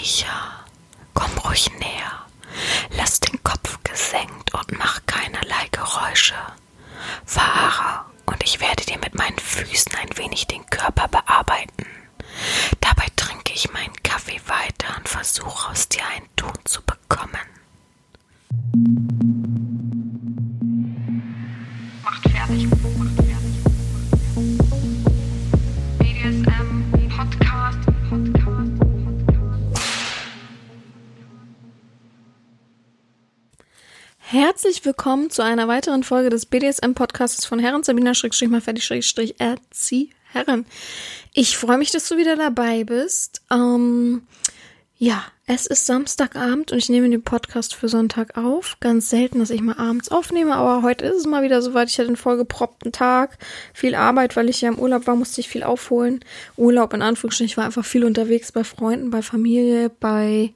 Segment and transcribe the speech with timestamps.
[0.00, 0.64] Micha,
[1.12, 1.89] komm ruhig näher.
[34.80, 39.34] Herzlich willkommen zu einer weiteren Folge des BDSM-Podcasts von Herren Sabina Schrägstrich mal fertig Schrägstrich
[40.32, 40.64] Herren.
[41.34, 43.42] Ich freue mich, dass du wieder dabei bist.
[43.50, 44.22] Ähm,
[44.96, 48.78] ja, es ist Samstagabend und ich nehme den Podcast für Sonntag auf.
[48.80, 51.90] Ganz selten, dass ich mal abends aufnehme, aber heute ist es mal wieder soweit.
[51.90, 53.36] Ich hatte einen vollgeproppten Tag,
[53.74, 56.24] viel Arbeit, weil ich ja im Urlaub war, musste ich viel aufholen.
[56.56, 60.54] Urlaub in Anführungsstrichen, ich war einfach viel unterwegs bei Freunden, bei Familie, bei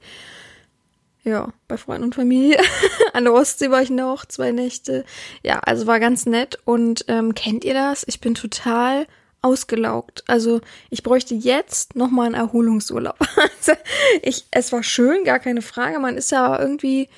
[1.25, 2.59] ja, bei Freunden und Familie.
[3.13, 5.03] An der Ostsee war ich noch, zwei Nächte.
[5.43, 6.59] Ja, also war ganz nett.
[6.65, 8.03] Und ähm, kennt ihr das?
[8.07, 9.07] Ich bin total
[9.41, 10.23] ausgelaugt.
[10.27, 13.17] Also ich bräuchte jetzt nochmal einen Erholungsurlaub.
[13.57, 13.73] Also
[14.21, 15.97] ich, es war schön, gar keine Frage.
[15.97, 17.09] Man ist ja irgendwie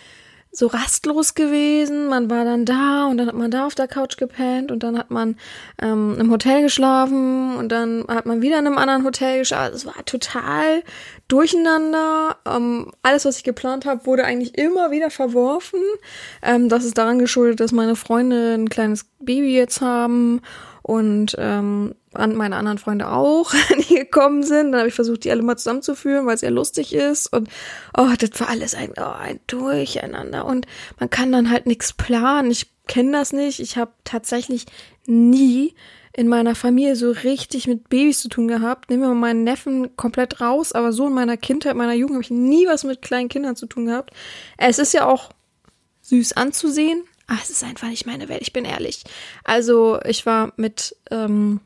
[0.58, 2.08] so rastlos gewesen.
[2.08, 4.97] Man war dann da und dann hat man da auf der Couch gepennt und dann
[4.97, 5.36] hat man
[5.80, 9.75] ähm, im Hotel geschlafen und dann hat man wieder in einem anderen Hotel geschlafen.
[9.75, 10.81] Es war total
[11.28, 12.38] durcheinander.
[12.47, 15.80] Ähm, alles, was ich geplant habe, wurde eigentlich immer wieder verworfen.
[16.41, 20.41] Ähm, das ist daran geschuldet, dass meine Freunde ein kleines Baby jetzt haben
[20.88, 23.53] und ähm, an meine anderen Freunde auch,
[23.89, 24.71] die gekommen sind.
[24.71, 27.27] Dann habe ich versucht, die alle mal zusammenzuführen, weil es ja lustig ist.
[27.27, 27.49] Und
[27.97, 30.45] oh, das war alles ein, oh, ein Durcheinander.
[30.45, 30.66] Und
[30.97, 32.52] man kann dann halt nichts planen.
[32.52, 33.59] Ich kenne das nicht.
[33.59, 34.66] Ich habe tatsächlich
[35.05, 35.75] nie
[36.13, 38.89] in meiner Familie so richtig mit Babys zu tun gehabt.
[38.89, 42.23] Nehmen wir mal meinen Neffen komplett raus, aber so in meiner Kindheit, meiner Jugend habe
[42.23, 44.11] ich nie was mit kleinen Kindern zu tun gehabt.
[44.57, 45.31] Es ist ja auch
[46.03, 49.03] süß anzusehen, aber es ist einfach nicht meine Welt, ich bin ehrlich.
[49.44, 51.59] Also ich war mit ähm,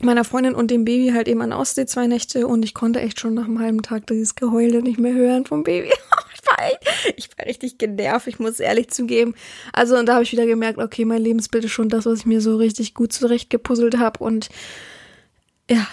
[0.00, 3.20] meiner Freundin und dem Baby halt eben an Ostsee zwei Nächte und ich konnte echt
[3.20, 5.90] schon nach einem halben Tag dieses Geheule nicht mehr hören vom Baby.
[6.34, 9.34] ich, war echt, ich war richtig genervt, ich muss ehrlich zugeben.
[9.72, 12.26] Also und da habe ich wieder gemerkt, okay, mein Lebensbild ist schon das, was ich
[12.26, 14.48] mir so richtig gut zurechtgepuzzelt habe und
[15.70, 15.86] ja,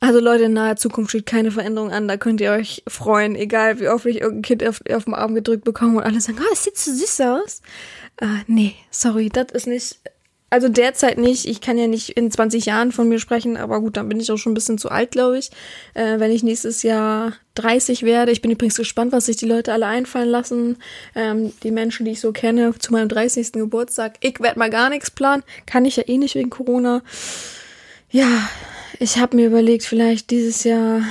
[0.00, 2.08] also Leute, in naher Zukunft steht keine Veränderung an.
[2.08, 5.34] Da könnt ihr euch freuen, egal wie oft ich irgendein Kind auf, auf den Arm
[5.34, 7.62] gedrückt bekomme und alle sagen, oh, das sieht so süß aus.
[8.16, 9.98] Äh, nee, sorry, das ist nicht
[10.50, 11.46] also derzeit nicht.
[11.46, 14.30] Ich kann ja nicht in 20 Jahren von mir sprechen, aber gut, dann bin ich
[14.32, 15.50] auch schon ein bisschen zu alt, glaube ich.
[15.94, 18.32] Äh, wenn ich nächstes Jahr 30 werde.
[18.32, 20.78] Ich bin übrigens gespannt, was sich die Leute alle einfallen lassen.
[21.14, 23.52] Ähm, die Menschen, die ich so kenne, zu meinem 30.
[23.52, 24.14] Geburtstag.
[24.20, 25.44] Ich werde mal gar nichts planen.
[25.66, 27.02] Kann ich ja eh nicht wegen Corona.
[28.10, 28.48] Ja,
[28.98, 31.02] ich habe mir überlegt, vielleicht dieses Jahr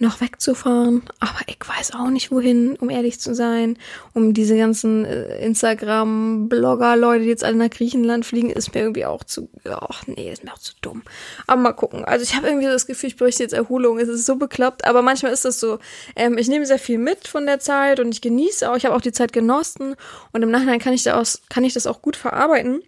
[0.00, 3.76] noch wegzufahren, aber ich weiß auch nicht wohin, um ehrlich zu sein.
[4.14, 9.24] Um diese ganzen äh, Instagram-Blogger-Leute, die jetzt alle nach Griechenland fliegen, ist mir irgendwie auch
[9.24, 11.02] zu, ach nee, ist mir auch zu dumm.
[11.46, 12.04] Aber mal gucken.
[12.04, 13.98] Also ich habe irgendwie das Gefühl, ich bräuchte jetzt Erholung.
[13.98, 15.78] Es ist so bekloppt, aber manchmal ist das so.
[16.16, 18.76] Ähm, ich nehme sehr viel mit von der Zeit und ich genieße auch.
[18.76, 19.96] Ich habe auch die Zeit genossen
[20.32, 22.82] und im Nachhinein kann ich, da aus, kann ich das auch gut verarbeiten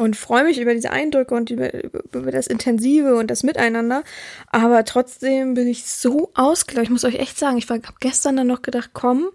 [0.00, 4.02] und freue mich über diese Eindrücke und über, über, das Intensive und das Miteinander.
[4.46, 6.86] Aber trotzdem bin ich so ausgelaugt.
[6.86, 9.28] Ich muss euch echt sagen, ich habe gestern dann noch gedacht, komm,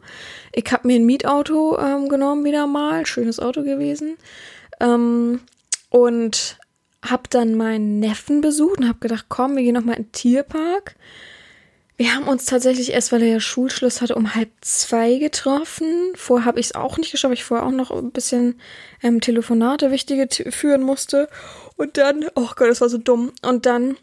[0.51, 4.17] ich habe mir ein Mietauto ähm, genommen wieder mal, schönes Auto gewesen
[4.79, 5.41] ähm,
[5.91, 6.57] und
[7.03, 10.11] habe dann meinen Neffen besucht und habe gedacht, komm, wir gehen noch mal in den
[10.13, 10.95] Tierpark.
[11.97, 15.87] Wir haben uns tatsächlich erst, weil er ja Schulschluss hatte, um halb zwei getroffen.
[16.15, 18.59] Vorher habe ich es auch nicht geschafft, weil ich vorher auch noch ein bisschen
[19.01, 21.29] ähm, Telefonate wichtige führen musste.
[21.77, 23.31] Und dann, oh Gott, das war so dumm.
[23.41, 23.95] Und dann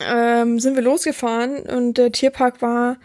[0.00, 2.96] ähm, sind wir losgefahren und der Tierpark war,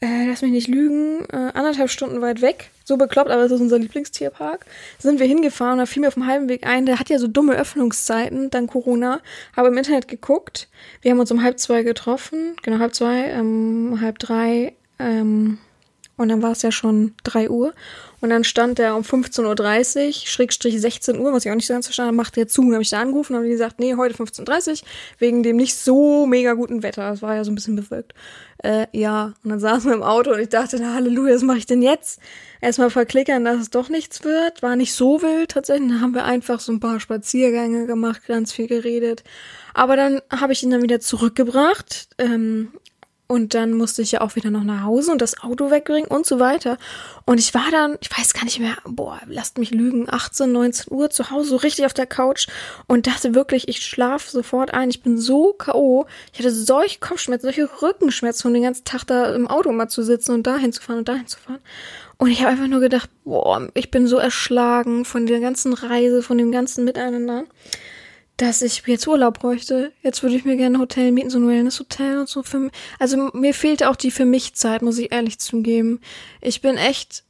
[0.00, 3.60] äh, lass mich nicht lügen, äh, anderthalb Stunden weit weg so bekloppt, aber es ist
[3.60, 4.66] unser Lieblingstierpark.
[4.98, 7.28] Sind wir hingefahren, da fiel mir auf dem halben Weg ein, der hat ja so
[7.28, 9.20] dumme Öffnungszeiten, dann Corona.
[9.56, 10.68] Habe im Internet geguckt.
[11.00, 15.58] Wir haben uns um halb zwei getroffen, genau halb zwei, ähm, halb drei, ähm,
[16.20, 17.72] und dann war es ja schon drei Uhr.
[18.20, 21.72] Und dann stand der um 15.30 Uhr, Schrägstrich 16 Uhr, was ich auch nicht so
[21.72, 22.60] ganz verstanden habe, macht der zu.
[22.60, 25.76] Und habe ich da angerufen und habe gesagt, nee, heute 15.30 Uhr, wegen dem nicht
[25.76, 27.08] so mega guten Wetter.
[27.08, 28.12] Das war ja so ein bisschen bewölkt.
[28.62, 31.58] Äh, ja, und dann saßen wir im Auto und ich dachte, na Halleluja, was mache
[31.58, 32.20] ich denn jetzt?
[32.60, 34.62] Erstmal verklickern, dass es doch nichts wird.
[34.62, 35.88] War nicht so wild tatsächlich.
[35.88, 39.24] Dann haben wir einfach so ein paar Spaziergänge gemacht, ganz viel geredet.
[39.72, 42.08] Aber dann habe ich ihn dann wieder zurückgebracht.
[42.18, 42.72] Ähm,
[43.30, 46.26] und dann musste ich ja auch wieder noch nach Hause und das Auto wegbringen und
[46.26, 46.78] so weiter.
[47.26, 50.92] Und ich war dann, ich weiß gar nicht mehr, boah, lasst mich lügen, 18, 19
[50.92, 52.48] Uhr zu Hause, so richtig auf der Couch
[52.88, 54.90] und dachte wirklich, ich schlafe sofort ein.
[54.90, 56.06] Ich bin so K.O.
[56.32, 60.02] Ich hatte solche Kopfschmerzen, solche Rückenschmerzen von den ganzen Tag da im Auto mal zu
[60.02, 61.60] sitzen und dahin zu fahren und dahin zu fahren.
[62.16, 66.24] Und ich habe einfach nur gedacht, boah, ich bin so erschlagen von der ganzen Reise,
[66.24, 67.44] von dem ganzen Miteinander
[68.40, 69.92] dass ich jetzt Urlaub bräuchte.
[70.02, 72.42] Jetzt würde ich mir gerne ein Hotel mieten, so ein Wellness-Hotel und so.
[72.42, 76.00] Für, also mir fehlt auch die für mich Zeit, muss ich ehrlich zugeben.
[76.40, 77.24] Ich bin echt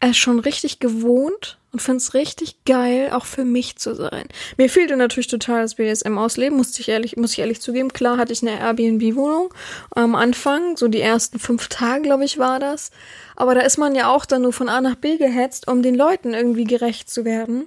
[0.00, 4.24] es schon richtig gewohnt und finde es richtig geil, auch für mich zu sein.
[4.56, 7.92] Mir fehlte natürlich total das BDSM-Ausleben, musste ich ehrlich, muss ich ehrlich zugeben.
[7.92, 9.52] Klar hatte ich eine Airbnb-Wohnung
[9.90, 12.90] am Anfang, so die ersten fünf Tage, glaube ich, war das.
[13.36, 15.94] Aber da ist man ja auch dann nur von A nach B gehetzt, um den
[15.94, 17.66] Leuten irgendwie gerecht zu werden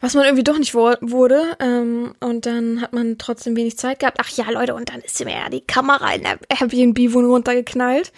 [0.00, 1.56] was man irgendwie doch nicht wurde.
[1.60, 4.18] Ähm, und dann hat man trotzdem wenig Zeit gehabt.
[4.20, 8.12] Ach ja, Leute, und dann ist mir ja die Kamera in der Airbnb-Wohnung runtergeknallt.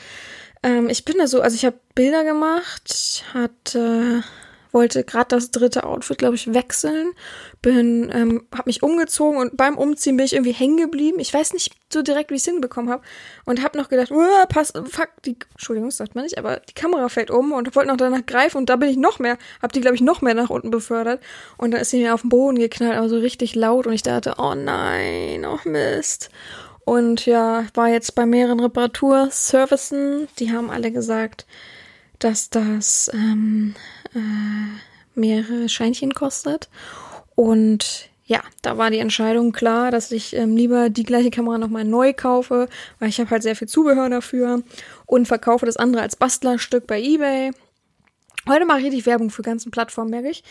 [0.62, 4.22] Ähm, ich bin da so, also ich habe Bilder gemacht, hatte
[4.72, 7.12] wollte gerade das dritte Outfit, glaube ich, wechseln.
[7.60, 11.20] Bin, ähm, habe mich umgezogen und beim Umziehen bin ich irgendwie hängen geblieben.
[11.20, 13.02] Ich weiß nicht so direkt, wie ich es hinbekommen habe.
[13.44, 14.10] Und habe noch gedacht,
[14.48, 17.96] pass, fuck, die, Entschuldigung, sagt man nicht, aber die Kamera fällt um und wollte noch
[17.96, 20.50] danach greifen und da bin ich noch mehr, habe die, glaube ich, noch mehr nach
[20.50, 21.22] unten befördert.
[21.58, 24.02] Und dann ist sie mir auf den Boden geknallt, aber so richtig laut und ich
[24.02, 26.30] dachte, oh nein, oh Mist.
[26.84, 30.28] Und ja, war jetzt bei mehreren Reparaturservicen.
[30.38, 31.46] Die haben alle gesagt,
[32.18, 33.74] dass das ähm,
[34.14, 36.68] äh, mehrere Scheinchen kostet.
[37.34, 41.84] Und ja, da war die Entscheidung klar, dass ich ähm, lieber die gleiche Kamera nochmal
[41.84, 42.68] neu kaufe,
[42.98, 44.62] weil ich habe halt sehr viel Zubehör dafür
[45.06, 47.50] und verkaufe das andere als Bastlerstück bei eBay.
[48.48, 50.42] Heute mache ich richtig Werbung für ganzen Plattformen, merke ich.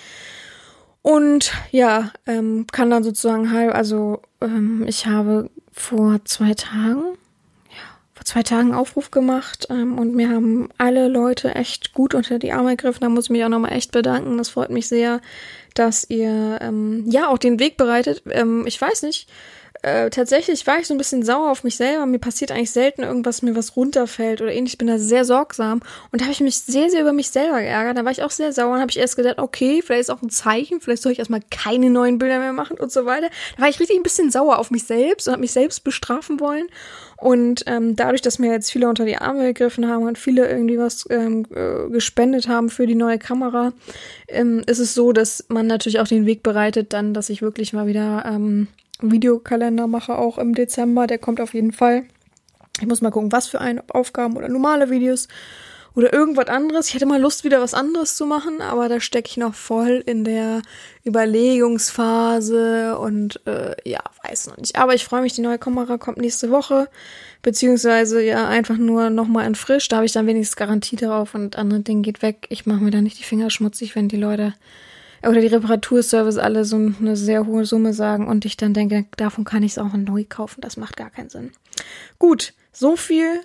[1.01, 7.17] Und ja, ähm, kann dann sozusagen halb, also ähm, ich habe vor zwei Tagen
[8.21, 12.51] vor zwei Tagen Aufruf gemacht ähm, und mir haben alle Leute echt gut unter die
[12.51, 13.01] Arme gegriffen.
[13.01, 14.37] Da muss ich mich auch nochmal echt bedanken.
[14.37, 15.21] Das freut mich sehr,
[15.73, 18.21] dass ihr ähm, ja auch den Weg bereitet.
[18.29, 19.27] Ähm, ich weiß nicht,
[19.81, 22.05] äh, tatsächlich war ich so ein bisschen sauer auf mich selber.
[22.05, 24.73] Mir passiert eigentlich selten irgendwas, mir was runterfällt oder ähnlich.
[24.73, 25.81] Ich bin da sehr sorgsam.
[26.11, 27.97] Und da habe ich mich sehr, sehr über mich selber geärgert.
[27.97, 30.21] Da war ich auch sehr sauer und habe ich erst gedacht, okay, vielleicht ist auch
[30.21, 33.29] ein Zeichen, vielleicht soll ich erstmal keine neuen Bilder mehr machen und so weiter.
[33.55, 36.39] Da war ich richtig ein bisschen sauer auf mich selbst und habe mich selbst bestrafen
[36.39, 36.67] wollen.
[37.21, 40.79] Und ähm, dadurch, dass mir jetzt viele unter die Arme gegriffen haben und viele irgendwie
[40.79, 43.73] was ähm, äh, gespendet haben für die neue Kamera,
[44.27, 47.73] ähm, ist es so, dass man natürlich auch den Weg bereitet, dann, dass ich wirklich
[47.73, 48.69] mal wieder ähm,
[49.01, 51.05] Videokalender mache, auch im Dezember.
[51.05, 52.05] Der kommt auf jeden Fall.
[52.79, 55.27] Ich muss mal gucken, was für ein, Aufgaben oder normale Videos
[55.93, 56.87] oder irgendwas anderes.
[56.87, 60.01] Ich hätte mal Lust, wieder was anderes zu machen, aber da stecke ich noch voll
[60.05, 60.61] in der
[61.05, 64.75] Überlegungsphase und äh, ja, weiß noch nicht.
[64.77, 66.87] Aber ich freue mich, die neue Kamera kommt nächste Woche,
[67.41, 69.87] beziehungsweise ja einfach nur nochmal in frisch.
[69.89, 72.47] Da habe ich dann wenigstens Garantie darauf und andere Ding geht weg.
[72.49, 74.53] Ich mache mir da nicht die Finger schmutzig, wenn die Leute
[75.23, 79.43] oder die Reparaturservice alle so eine sehr hohe Summe sagen und ich dann denke, davon
[79.43, 80.61] kann ich es auch neu kaufen.
[80.61, 81.51] Das macht gar keinen Sinn.
[82.17, 83.41] Gut, so viel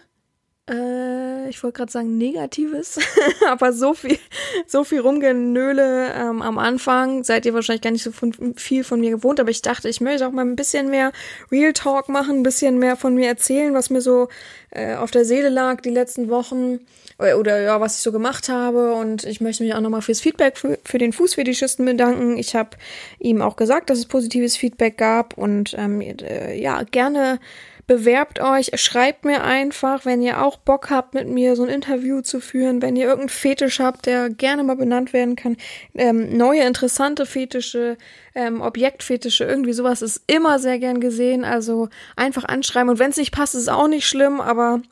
[0.69, 2.99] äh, ich wollte gerade sagen Negatives,
[3.49, 4.19] aber so viel,
[4.67, 9.01] so viel Rumgenöle ähm, am Anfang seid ihr wahrscheinlich gar nicht so von, viel von
[9.01, 11.13] mir gewohnt, aber ich dachte, ich möchte auch mal ein bisschen mehr
[11.53, 14.29] Real Talk machen, ein bisschen mehr von mir erzählen, was mir so
[14.71, 16.81] äh, auf der Seele lag die letzten Wochen
[17.19, 20.21] oder, oder ja, was ich so gemacht habe und ich möchte mich auch nochmal fürs
[20.21, 22.37] Feedback für, für den Fußfetischisten bedanken.
[22.39, 22.71] Ich habe
[23.19, 27.39] ihm auch gesagt, dass es positives Feedback gab und ähm, äh, ja, gerne
[27.87, 32.21] bewerbt euch, schreibt mir einfach, wenn ihr auch Bock habt, mit mir so ein Interview
[32.21, 35.57] zu führen, wenn ihr irgendeinen Fetisch habt, der gerne mal benannt werden kann,
[35.95, 37.97] ähm, neue interessante Fetische,
[38.35, 42.89] ähm, Objektfetische, irgendwie sowas ist immer sehr gern gesehen, also einfach anschreiben.
[42.91, 44.83] Und wenn es nicht passt, ist es auch nicht schlimm, aber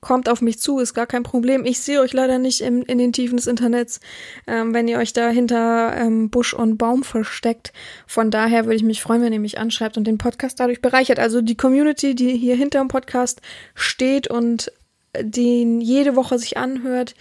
[0.00, 1.64] kommt auf mich zu, ist gar kein Problem.
[1.64, 4.00] Ich sehe euch leider nicht im, in den Tiefen des Internets,
[4.46, 7.72] ähm, wenn ihr euch da hinter ähm, Busch und Baum versteckt.
[8.06, 11.18] Von daher würde ich mich freuen, wenn ihr mich anschreibt und den Podcast dadurch bereichert.
[11.18, 13.42] Also die Community, die hier hinter dem Podcast
[13.74, 14.72] steht und
[15.18, 17.14] den jede Woche sich anhört,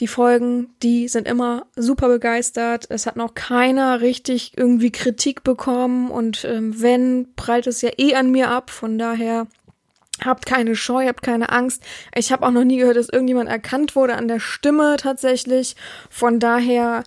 [0.00, 2.86] die Folgen, die sind immer super begeistert.
[2.88, 8.14] Es hat noch keiner richtig irgendwie Kritik bekommen und ähm, wenn, prallt es ja eh
[8.14, 8.70] an mir ab.
[8.70, 9.46] Von daher
[10.24, 11.82] Habt keine Scheu, habt keine Angst.
[12.14, 15.76] Ich habe auch noch nie gehört, dass irgendjemand erkannt wurde an der Stimme tatsächlich.
[16.10, 17.04] Von daher,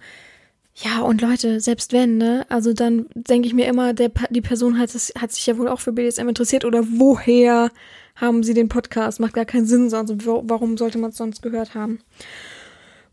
[0.76, 2.46] ja, und Leute, selbst wenn, ne?
[2.50, 5.80] Also dann denke ich mir immer, der, die Person hat, hat sich ja wohl auch
[5.80, 7.72] für BDSM interessiert oder woher
[8.16, 9.20] haben sie den Podcast?
[9.20, 10.14] Macht gar keinen Sinn sonst.
[10.26, 12.00] Warum sollte man es sonst gehört haben?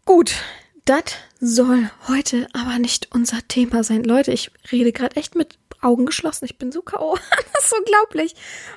[0.05, 0.35] Gut,
[0.85, 4.03] das soll heute aber nicht unser Thema sein.
[4.03, 6.45] Leute, ich rede gerade echt mit Augen geschlossen.
[6.45, 7.17] Ich bin so K.O.
[7.55, 8.35] das ist unglaublich.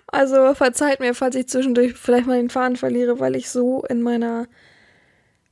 [0.08, 4.02] Also verzeiht mir, falls ich zwischendurch vielleicht mal den Faden verliere, weil ich so in
[4.02, 4.48] meiner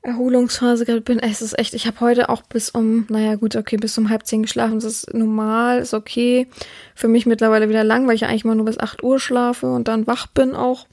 [0.03, 1.19] Erholungsphase gerade bin.
[1.19, 4.25] Es ist echt, ich habe heute auch bis um, naja gut, okay, bis um halb
[4.25, 4.75] zehn geschlafen.
[4.75, 6.48] Das ist normal, ist okay.
[6.93, 9.88] Für mich mittlerweile wieder lang, weil ich eigentlich mal nur bis acht Uhr schlafe und
[9.88, 10.88] dann wach bin auch.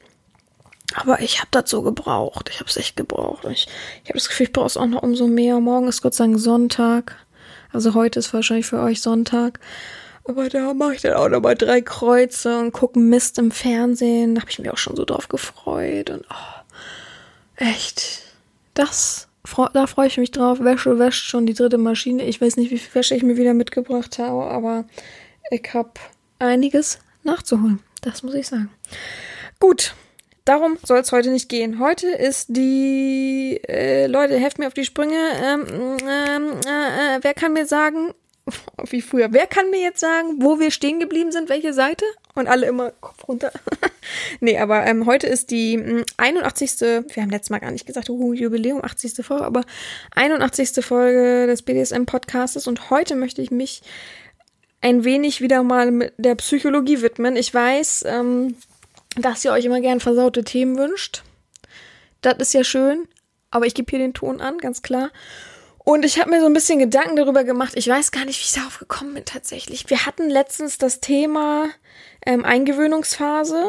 [0.94, 2.50] Aber ich habe das so gebraucht.
[2.52, 3.44] Ich habe es echt gebraucht.
[3.50, 3.68] Ich,
[4.04, 5.58] ich habe das Gefühl, ich brauche es auch noch umso mehr.
[5.60, 7.16] Morgen ist Gott sei Dank Sonntag.
[7.72, 9.58] Also heute ist wahrscheinlich für euch Sonntag.
[10.30, 14.36] Aber da mache ich dann auch nochmal drei Kreuze und gucke Mist im Fernsehen.
[14.36, 16.08] Da habe ich mich auch schon so drauf gefreut.
[16.08, 18.22] Und oh, echt,
[18.74, 19.26] das,
[19.72, 20.60] da freue ich mich drauf.
[20.60, 22.22] Wäsche wäscht schon die dritte Maschine.
[22.22, 24.84] Ich weiß nicht, wie viel Wäsche ich mir wieder mitgebracht habe, aber
[25.50, 25.90] ich habe
[26.38, 27.80] einiges nachzuholen.
[28.00, 28.70] Das muss ich sagen.
[29.58, 29.96] Gut,
[30.44, 31.80] darum soll es heute nicht gehen.
[31.80, 35.18] Heute ist die äh, Leute, helft mir auf die Sprünge.
[35.42, 35.66] Ähm,
[36.08, 38.14] ähm, äh, äh, wer kann mir sagen,
[38.90, 42.04] wie früher, wer kann mir jetzt sagen, wo wir stehen geblieben sind, welche Seite?
[42.34, 43.52] Und alle immer Kopf runter.
[44.40, 46.80] nee, aber ähm, heute ist die mh, 81.
[46.80, 49.24] Wir haben letztes Mal gar nicht gesagt, uh, Jubiläum, 80.
[49.24, 49.62] Folge, aber
[50.14, 50.84] 81.
[50.84, 52.66] Folge des BDSM-Podcastes.
[52.66, 53.82] Und heute möchte ich mich
[54.80, 57.36] ein wenig wieder mal mit der Psychologie widmen.
[57.36, 58.56] Ich weiß, ähm,
[59.16, 61.22] dass ihr euch immer gern versaute Themen wünscht.
[62.22, 63.08] Das ist ja schön,
[63.50, 65.10] aber ich gebe hier den Ton an, ganz klar.
[65.82, 67.72] Und ich habe mir so ein bisschen Gedanken darüber gemacht.
[67.74, 69.88] Ich weiß gar nicht, wie ich darauf gekommen bin tatsächlich.
[69.88, 71.68] Wir hatten letztens das Thema
[72.26, 73.66] ähm, Eingewöhnungsphase.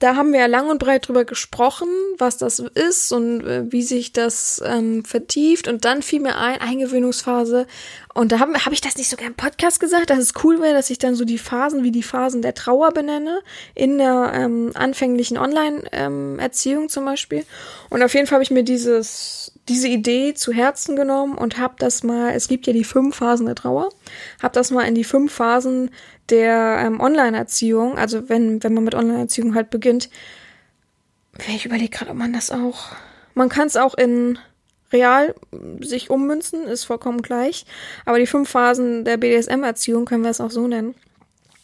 [0.00, 3.82] Da haben wir ja lang und breit drüber gesprochen, was das ist und äh, wie
[3.82, 5.68] sich das ähm, vertieft.
[5.68, 7.66] Und dann fiel mir ein, Eingewöhnungsphase.
[8.12, 10.74] Und da habe hab ich das nicht sogar im Podcast gesagt, dass es cool wäre,
[10.74, 13.40] dass ich dann so die Phasen wie die Phasen der Trauer benenne,
[13.74, 17.44] in der ähm, anfänglichen Online-Erziehung ähm, zum Beispiel.
[17.90, 21.74] Und auf jeden Fall habe ich mir dieses diese Idee zu Herzen genommen und habe
[21.78, 23.88] das mal, es gibt ja die fünf Phasen der Trauer,
[24.42, 25.90] habe das mal in die fünf Phasen
[26.28, 30.10] der ähm, Online-Erziehung, also wenn, wenn man mit Online-Erziehung halt beginnt,
[31.48, 32.92] ich überlege gerade, ob man das auch,
[33.34, 34.38] man kann es auch in
[34.92, 35.34] real
[35.80, 37.64] sich ummünzen, ist vollkommen gleich,
[38.04, 40.94] aber die fünf Phasen der BDSM-Erziehung können wir es auch so nennen,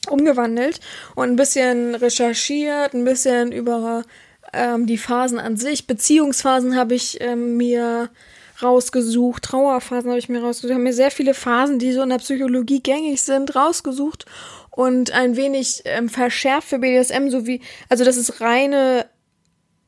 [0.09, 0.81] umgewandelt
[1.15, 4.05] und ein bisschen recherchiert, ein bisschen über
[4.53, 5.87] ähm, die Phasen an sich.
[5.87, 8.11] Beziehungsphasen habe ich ähm, mir
[8.63, 10.73] rausgesucht, Trauerphasen habe ich mir rausgesucht.
[10.73, 14.27] Habe mir sehr viele Phasen, die so in der Psychologie gängig sind, rausgesucht
[14.71, 19.07] und ein wenig ähm, verschärft für BDSM, so wie, also das ist reine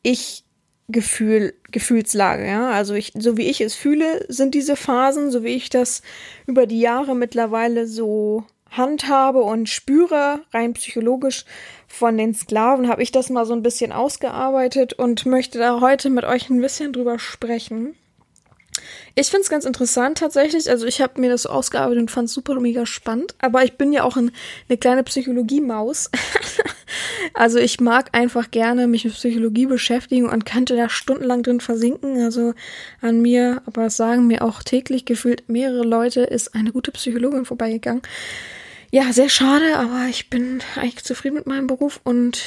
[0.02, 0.44] Ich
[0.88, 2.70] Gefühl, Gefühlslage, ja.
[2.70, 6.02] Also ich, so wie ich es fühle, sind diese Phasen, so wie ich das
[6.46, 8.44] über die Jahre mittlerweile so
[8.76, 11.44] handhabe und spüre, rein psychologisch
[11.86, 16.10] von den Sklaven, habe ich das mal so ein bisschen ausgearbeitet und möchte da heute
[16.10, 17.94] mit euch ein bisschen drüber sprechen.
[19.14, 20.70] Ich finde es ganz interessant tatsächlich.
[20.70, 23.34] Also ich habe mir das so ausgearbeitet und fand es super mega spannend.
[23.40, 24.30] Aber ich bin ja auch ein,
[24.68, 26.10] eine kleine Psychologie-Maus.
[27.34, 32.22] also ich mag einfach gerne mich mit Psychologie beschäftigen und könnte da stundenlang drin versinken.
[32.22, 32.54] Also
[33.02, 38.02] an mir, aber sagen mir auch täglich gefühlt mehrere Leute, ist eine gute Psychologin vorbeigegangen.
[38.94, 42.42] Ja, sehr schade, aber ich bin eigentlich zufrieden mit meinem Beruf und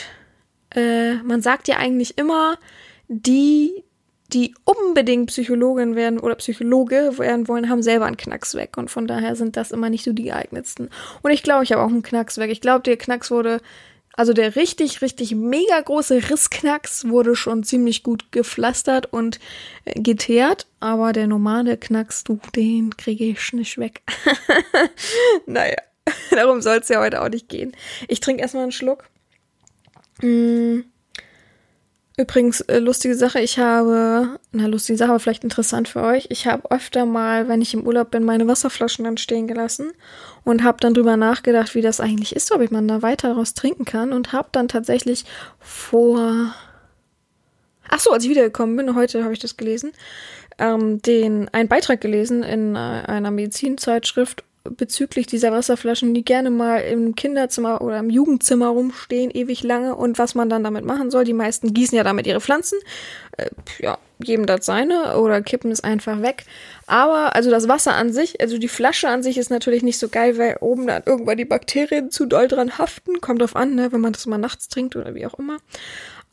[0.76, 2.60] äh, man sagt ja eigentlich immer,
[3.08, 3.84] die,
[4.32, 9.08] die unbedingt Psychologin werden oder Psychologe werden wollen, haben selber einen Knacks weg und von
[9.08, 10.92] daher sind das immer nicht so die geeignetsten.
[11.24, 12.52] Und ich glaube, ich habe auch einen Knacks weg.
[12.52, 13.60] Ich glaube, der Knacks wurde,
[14.14, 19.40] also der richtig, richtig mega große Rissknacks wurde schon ziemlich gut gepflastert und
[19.86, 24.04] äh, geteert, aber der normale Knacks, du, den kriege ich nicht weg.
[25.48, 25.78] naja.
[26.46, 27.76] Darum soll es ja heute auch nicht gehen.
[28.08, 29.06] Ich trinke erstmal einen Schluck.
[30.22, 30.82] Mm.
[32.18, 36.28] Übrigens, äh, lustige Sache, ich habe, na, lustige Sache, aber vielleicht interessant für euch.
[36.30, 39.92] Ich habe öfter mal, wenn ich im Urlaub bin, meine Wasserflaschen dann stehen gelassen
[40.46, 43.54] und habe dann drüber nachgedacht, wie das eigentlich ist, ob ich man da weiter daraus
[43.54, 45.26] trinken kann und habe dann tatsächlich
[45.60, 46.54] vor,
[47.90, 49.92] ach so, als ich wiedergekommen bin, heute habe ich das gelesen,
[50.58, 56.80] ähm, den, einen Beitrag gelesen in äh, einer Medizinzeitschrift bezüglich dieser Wasserflaschen, die gerne mal
[56.80, 61.24] im Kinderzimmer oder im Jugendzimmer rumstehen, ewig lange und was man dann damit machen soll.
[61.24, 62.80] Die meisten gießen ja damit ihre Pflanzen.
[63.38, 66.46] Äh, ja, geben das seine oder kippen es einfach weg.
[66.88, 70.10] Aber also das Wasser an sich, also die Flasche an sich ist natürlich nicht so
[70.10, 73.22] geil, weil oben dann irgendwann die Bakterien zu doll dran haften.
[73.22, 75.58] Kommt drauf an, ne, wenn man das mal nachts trinkt oder wie auch immer.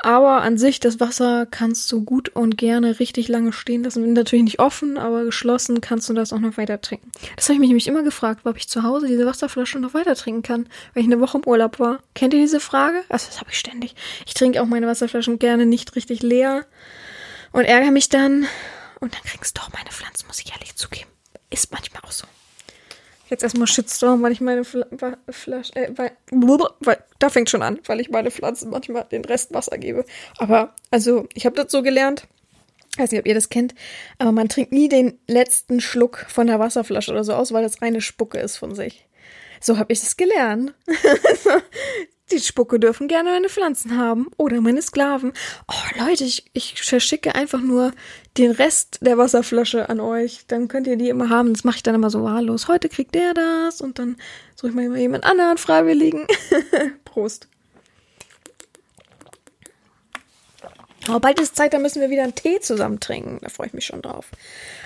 [0.04, 4.12] Aber an sich, das Wasser kannst du gut und gerne richtig lange stehen lassen.
[4.12, 7.12] Natürlich nicht offen, aber geschlossen kannst du das auch noch weiter trinken.
[7.36, 10.16] Das habe ich mich nämlich immer gefragt, ob ich zu Hause diese Wasserflasche noch weiter
[10.16, 12.00] trinken kann, weil ich eine Woche im Urlaub war.
[12.16, 13.04] Kennt ihr diese Frage?
[13.08, 13.94] Also das habe ich ständig.
[14.26, 16.66] Ich trinke auch meine Wasserflaschen gerne nicht richtig leer
[17.52, 18.46] und ärgere mich dann.
[18.98, 21.10] Und dann kriegst du doch meine Pflanzen, muss ich ehrlich zugeben.
[21.48, 22.26] Ist manchmal auch so.
[23.32, 24.84] Jetzt erstmal Shitstorm, weil ich meine Fl
[25.30, 29.54] Flasche, äh, weil, weil, da fängt schon an, weil ich meine Pflanzen manchmal den Rest
[29.54, 30.04] Wasser gebe.
[30.36, 32.28] Aber, also, ich habe das so gelernt,
[32.92, 33.74] ich weiß nicht, ob ihr das kennt,
[34.18, 37.80] aber man trinkt nie den letzten Schluck von der Wasserflasche oder so aus, weil das
[37.80, 39.08] reine Spucke ist von sich.
[39.62, 40.74] So habe ich das gelernt.
[42.32, 45.32] Die Spucke dürfen gerne meine Pflanzen haben oder meine Sklaven.
[45.68, 47.92] Oh Leute, ich, ich verschicke einfach nur
[48.38, 50.46] den Rest der Wasserflasche an euch.
[50.48, 51.52] Dann könnt ihr die immer haben.
[51.52, 52.68] Das mache ich dann immer so wahllos.
[52.68, 54.16] Heute kriegt der das und dann
[54.54, 56.26] suche ich mal jemand anderen Freiwilligen.
[57.04, 57.48] Prost.
[61.08, 63.38] Aber bald ist Zeit, da müssen wir wieder einen Tee zusammen trinken.
[63.42, 64.26] Da freue ich mich schon drauf.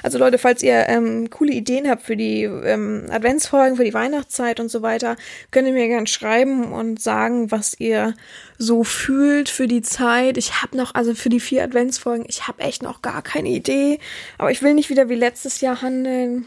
[0.02, 4.61] Also Leute, falls ihr ähm, coole Ideen habt für die ähm, Adventsfolgen, für die Weihnachtszeit
[4.61, 5.16] und so weiter,
[5.50, 8.14] könnt ihr mir gerne schreiben und sagen, was ihr
[8.58, 10.38] so fühlt für die Zeit.
[10.38, 13.99] Ich habe noch, also für die vier Adventsfolgen, ich habe echt noch gar keine Idee.
[14.38, 16.46] Aber ich will nicht wieder wie letztes Jahr handeln.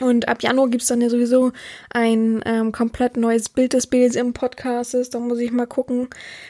[0.00, 1.52] Und ab Januar gibt's dann ja sowieso
[1.90, 5.10] ein ähm, komplett neues Bild des BDSM-Podcasts.
[5.10, 6.08] Da muss ich mal gucken.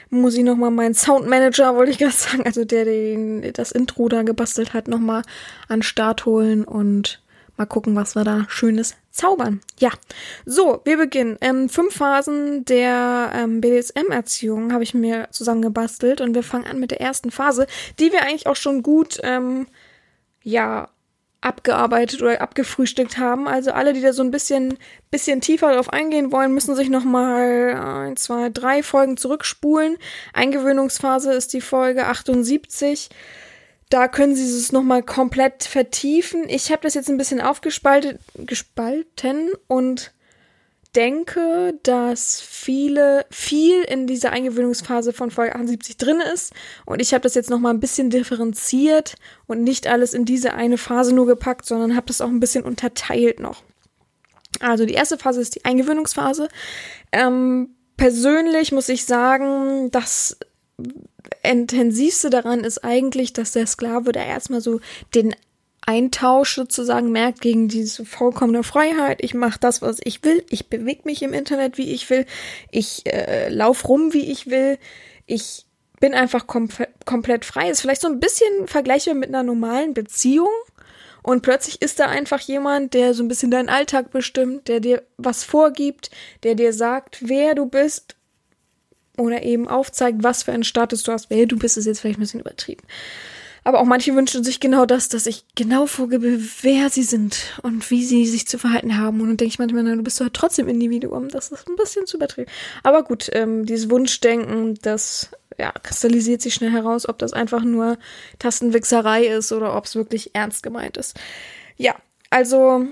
[0.08, 4.22] Muss ich nochmal meinen Soundmanager, wollte ich gerade sagen, also der den, das Intro da
[4.22, 5.22] gebastelt hat, nochmal
[5.68, 7.22] an Start holen und
[7.60, 9.60] mal gucken, was wir da Schönes zaubern.
[9.78, 9.90] Ja,
[10.46, 11.36] so, wir beginnen.
[11.40, 16.90] Ähm, fünf Phasen der ähm, BDSM-Erziehung habe ich mir zusammengebastelt und wir fangen an mit
[16.90, 17.66] der ersten Phase,
[17.98, 19.66] die wir eigentlich auch schon gut, ähm,
[20.42, 20.88] ja,
[21.40, 23.48] abgearbeitet oder abgefrühstückt haben.
[23.48, 24.76] Also alle, die da so ein bisschen,
[25.10, 29.96] bisschen tiefer drauf eingehen wollen, müssen sich nochmal ein, zwei, drei Folgen zurückspulen.
[30.32, 33.08] Eingewöhnungsphase ist die Folge 78.
[33.88, 36.48] Da können Sie es nochmal komplett vertiefen.
[36.48, 40.12] Ich habe das jetzt ein bisschen aufgespalten gespalten und
[40.96, 46.52] denke, dass viele, viel in dieser Eingewöhnungsphase von Folge 78 drin ist.
[46.84, 49.14] Und ich habe das jetzt nochmal ein bisschen differenziert
[49.46, 52.64] und nicht alles in diese eine Phase nur gepackt, sondern habe das auch ein bisschen
[52.64, 53.62] unterteilt noch.
[54.58, 56.48] Also die erste Phase ist die Eingewöhnungsphase.
[57.12, 60.38] Ähm, persönlich muss ich sagen, das
[61.42, 64.80] intensivste daran ist eigentlich, dass der Sklave da erstmal so
[65.14, 65.34] den
[65.86, 69.18] Eintausch sozusagen merkt gegen diese vollkommene Freiheit.
[69.22, 70.44] Ich mache das, was ich will.
[70.50, 72.26] Ich bewege mich im Internet, wie ich will.
[72.70, 74.78] Ich äh, lauf rum, wie ich will.
[75.26, 75.66] Ich
[76.00, 76.68] bin einfach kom
[77.04, 77.70] komplett frei.
[77.70, 80.48] Ist vielleicht so ein bisschen vergleichbar mit einer normalen Beziehung.
[81.22, 85.02] Und plötzlich ist da einfach jemand, der so ein bisschen deinen Alltag bestimmt, der dir
[85.18, 86.10] was vorgibt,
[86.42, 88.16] der dir sagt, wer du bist
[89.18, 91.28] oder eben aufzeigt, was für einen Status du hast.
[91.28, 92.86] Wer du bist, ist jetzt vielleicht ein bisschen übertrieben.
[93.64, 97.90] Aber auch manche wünschen sich genau das, dass ich genau vorgebe, wer sie sind und
[97.90, 99.20] wie sie sich zu verhalten haben.
[99.20, 101.28] Und dann denke ich manchmal, na, du bist doch trotzdem Individuum.
[101.28, 102.50] Das ist ein bisschen zu übertrieben.
[102.82, 107.98] Aber gut, ähm, dieses Wunschdenken, das ja, kristallisiert sich schnell heraus, ob das einfach nur
[108.38, 111.18] Tastenwichserei ist oder ob es wirklich ernst gemeint ist.
[111.76, 111.94] Ja,
[112.30, 112.86] also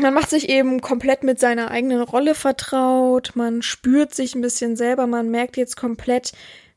[0.00, 4.76] man macht sich eben komplett mit seiner eigenen Rolle vertraut, man spürt sich ein bisschen
[4.76, 6.32] selber, man merkt jetzt komplett,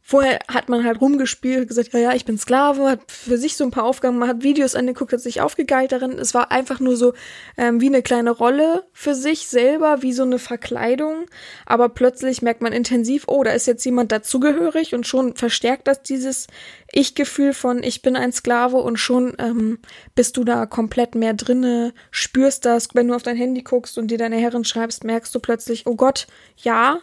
[0.07, 3.63] Vorher hat man halt rumgespielt, gesagt, ja, ja, ich bin Sklave, hat für sich so
[3.63, 6.19] ein paar Aufgaben, man hat Videos angeguckt, hat sich aufgegeilt darin.
[6.19, 7.13] Es war einfach nur so
[7.57, 11.25] ähm, wie eine kleine Rolle für sich selber, wie so eine Verkleidung.
[11.65, 16.03] Aber plötzlich merkt man intensiv, oh, da ist jetzt jemand dazugehörig und schon verstärkt das
[16.03, 16.45] dieses
[16.91, 19.79] Ich-Gefühl von ich bin ein Sklave und schon ähm,
[20.13, 24.11] bist du da komplett mehr drinne, spürst das, wenn du auf dein Handy guckst und
[24.11, 26.99] dir deine Herren schreibst, merkst du plötzlich, oh Gott, ja,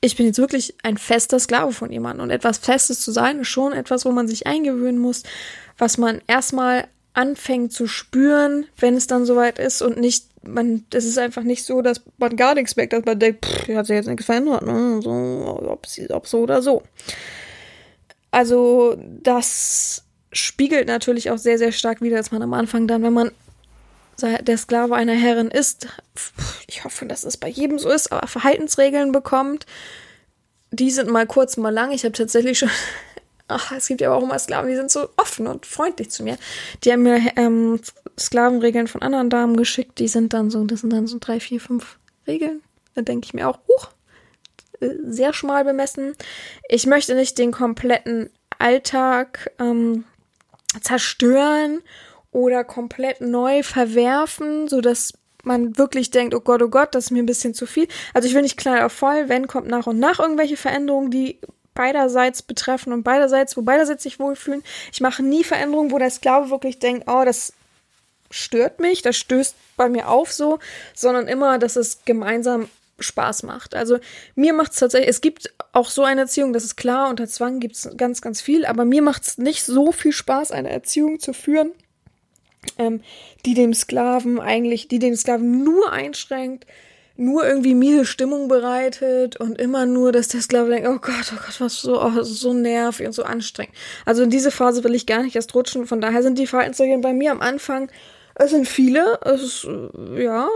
[0.00, 2.24] ich bin jetzt wirklich ein fester Sklave von jemandem.
[2.24, 5.22] Und etwas Festes zu sein, ist schon etwas, wo man sich eingewöhnen muss,
[5.76, 11.04] was man erstmal anfängt zu spüren, wenn es dann soweit ist und nicht, man, es
[11.04, 13.96] ist einfach nicht so, dass man gar nichts merkt, dass man denkt, pff, hat sich
[13.96, 15.00] jetzt nichts verändert, ne?
[15.02, 15.10] so,
[15.68, 16.82] ob, ob so oder so.
[18.30, 23.12] Also, das spiegelt natürlich auch sehr, sehr stark wieder, dass man am Anfang dann, wenn
[23.12, 23.32] man
[24.20, 25.88] der Sklave einer Herrin ist,
[26.66, 29.66] ich hoffe, dass es bei jedem so ist, aber Verhaltensregeln bekommt.
[30.70, 31.90] Die sind mal kurz, mal lang.
[31.92, 32.70] Ich habe tatsächlich schon.
[33.48, 36.38] Ach, es gibt ja auch immer Sklaven, die sind so offen und freundlich zu mir.
[36.84, 37.80] Die haben mir ähm,
[38.16, 39.98] Sklavenregeln von anderen Damen geschickt.
[39.98, 42.62] Die sind dann so, das sind dann so drei, vier, fünf Regeln.
[42.94, 43.88] Da denke ich mir auch, huch,
[44.80, 46.14] äh, sehr schmal bemessen.
[46.68, 50.04] Ich möchte nicht den kompletten Alltag ähm,
[50.80, 51.82] zerstören
[52.32, 55.12] oder komplett neu verwerfen, so dass
[55.42, 57.88] man wirklich denkt, oh Gott, oh Gott, das ist mir ein bisschen zu viel.
[58.14, 61.38] Also ich will nicht klein auf voll, wenn kommt nach und nach irgendwelche Veränderungen, die
[61.74, 64.62] beiderseits betreffen und beiderseits, wo beiderseits sich wohlfühlen.
[64.92, 67.52] Ich mache nie Veränderungen, wo der Sklave wirklich denkt, oh, das
[68.30, 70.58] stört mich, das stößt bei mir auf so,
[70.94, 73.74] sondern immer, dass es gemeinsam Spaß macht.
[73.74, 73.98] Also
[74.34, 77.60] mir macht es tatsächlich, es gibt auch so eine Erziehung, das ist klar, unter Zwang
[77.60, 81.18] gibt es ganz, ganz viel, aber mir macht es nicht so viel Spaß, eine Erziehung
[81.18, 81.72] zu führen,
[82.78, 83.00] ähm,
[83.46, 86.66] die dem Sklaven eigentlich, die den Sklaven nur einschränkt,
[87.16, 91.40] nur irgendwie miese Stimmung bereitet und immer nur, dass der Sklave denkt, oh Gott, oh
[91.44, 93.74] Gott, was so, oh, so nervig und so anstrengend.
[94.06, 95.86] Also in diese Phase will ich gar nicht erst rutschen.
[95.86, 97.90] Von daher sind die Verhaltensregeln bei mir am Anfang
[98.34, 99.18] es sind viele.
[99.22, 99.68] Es ist,
[100.16, 100.48] ja,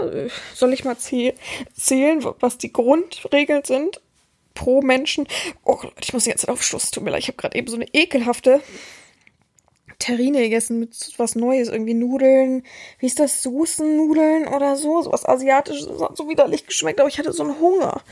[0.55, 4.01] soll ich mal zählen, was die Grundregeln sind
[4.55, 5.27] pro Menschen?
[5.65, 6.93] Oh Gott, ich muss jetzt aufstoßen.
[6.93, 8.63] Tut mir leid, ich habe gerade eben so eine ekelhafte
[10.05, 12.63] Terrine gegessen mit was Neues, irgendwie Nudeln,
[12.99, 17.19] wie ist das, Soßennudeln oder so, sowas asiatisches, das hat so widerlich geschmeckt, aber ich
[17.19, 18.03] hatte so einen Hunger.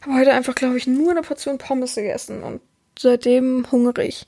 [0.00, 2.60] Ich habe heute einfach, glaube ich, nur eine Portion Pommes gegessen und
[2.98, 4.26] seitdem hungere ich.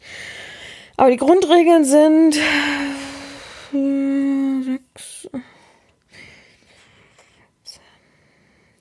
[0.96, 2.38] Aber die Grundregeln sind
[3.72, 4.07] sechs,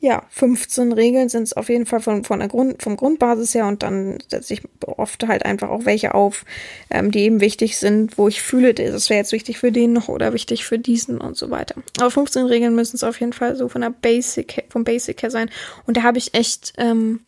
[0.08, 3.68] ja, 15 Regeln sind es auf jeden Fall von, von der Grund, vom Grundbasis her
[3.68, 6.46] und dann setze ich oft halt einfach auch welche auf,
[6.90, 10.08] ähm, die eben wichtig sind, wo ich fühle, das wäre jetzt wichtig für den noch
[10.08, 11.76] oder wichtig für diesen und so weiter.
[12.00, 15.30] Aber 15 Regeln müssen es auf jeden Fall so von der Basic, vom Basic her
[15.30, 15.50] sein.
[15.86, 17.20] Und da habe ich echt, ähm,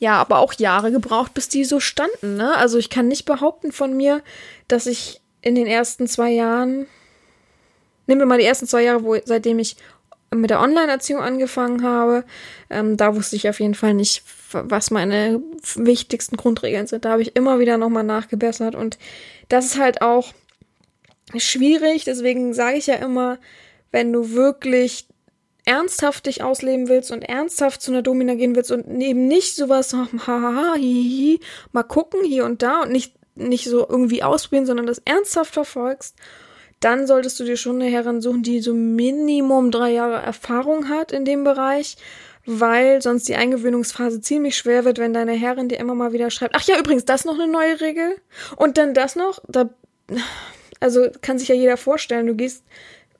[0.00, 2.56] ja, aber auch Jahre gebraucht, bis die so standen, ne?
[2.56, 4.22] Also ich kann nicht behaupten von mir,
[4.66, 6.88] dass ich in den ersten zwei Jahren,
[8.08, 9.76] nehmen wir mal die ersten zwei Jahre, wo, seitdem ich
[10.34, 12.24] mit der Online-Erziehung angefangen habe,
[12.70, 15.42] ähm, da wusste ich auf jeden Fall nicht, was meine
[15.74, 17.04] wichtigsten Grundregeln sind.
[17.04, 18.98] Da habe ich immer wieder nochmal nachgebessert und
[19.48, 20.32] das ist halt auch
[21.36, 22.04] schwierig.
[22.04, 23.38] Deswegen sage ich ja immer,
[23.90, 25.06] wenn du wirklich
[25.64, 29.94] ernsthaft dich ausleben willst und ernsthaft zu einer Domina gehen willst und eben nicht sowas,
[29.94, 31.40] hahaha, hihihi,
[31.72, 36.16] mal gucken hier und da und nicht, nicht so irgendwie ausprobieren, sondern das ernsthaft verfolgst
[36.84, 41.12] dann solltest du dir schon eine Herrin suchen, die so Minimum drei Jahre Erfahrung hat
[41.12, 41.96] in dem Bereich,
[42.46, 46.54] weil sonst die Eingewöhnungsphase ziemlich schwer wird, wenn deine Herrin dir immer mal wieder schreibt,
[46.54, 48.16] ach ja, übrigens, das noch eine neue Regel
[48.56, 49.70] und dann das noch, da,
[50.80, 52.64] also kann sich ja jeder vorstellen, du gehst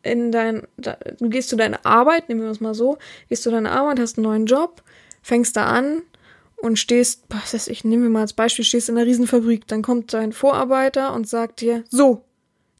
[0.03, 2.99] in dein, da, du gehst zu deiner Arbeit, nehmen wir es mal so,
[3.31, 4.83] gehst zu deiner Arbeit, hast einen neuen Job,
[5.23, 6.03] fängst da an
[6.57, 9.81] und stehst, was weiß ich, nehmen wir mal als Beispiel, stehst in einer Riesenfabrik, dann
[9.81, 12.25] kommt dein Vorarbeiter und sagt dir, so,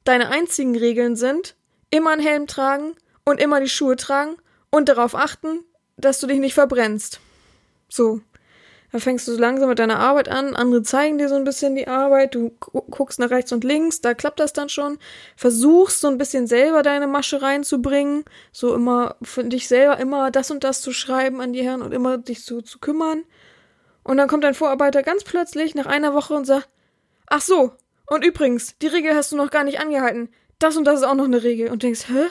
[0.05, 1.57] deine einzigen Regeln sind,
[1.91, 4.37] immer einen Helm tragen und immer die Schuhe tragen
[4.71, 5.65] und darauf achten,
[5.97, 7.21] dass du dich nicht verbrennst.
[7.89, 8.21] So.
[8.93, 11.75] Da fängst du so langsam mit deiner Arbeit an, andere zeigen dir so ein bisschen
[11.75, 14.99] die Arbeit, du guckst nach rechts und links, da klappt das dann schon.
[15.35, 20.53] Versuchst so ein bisschen selber deine Masche reinzubringen, so immer für dich selber immer das
[20.53, 23.25] und das zu schreiben an die Herren und immer dich so zu kümmern.
[24.05, 26.69] Und dann kommt dein Vorarbeiter ganz plötzlich nach einer Woche und sagt,
[27.27, 27.73] ach so,
[28.07, 30.29] und übrigens, die Regel hast du noch gar nicht angehalten.
[30.59, 31.71] Das und das ist auch noch eine Regel.
[31.71, 32.27] Und denkst, hä?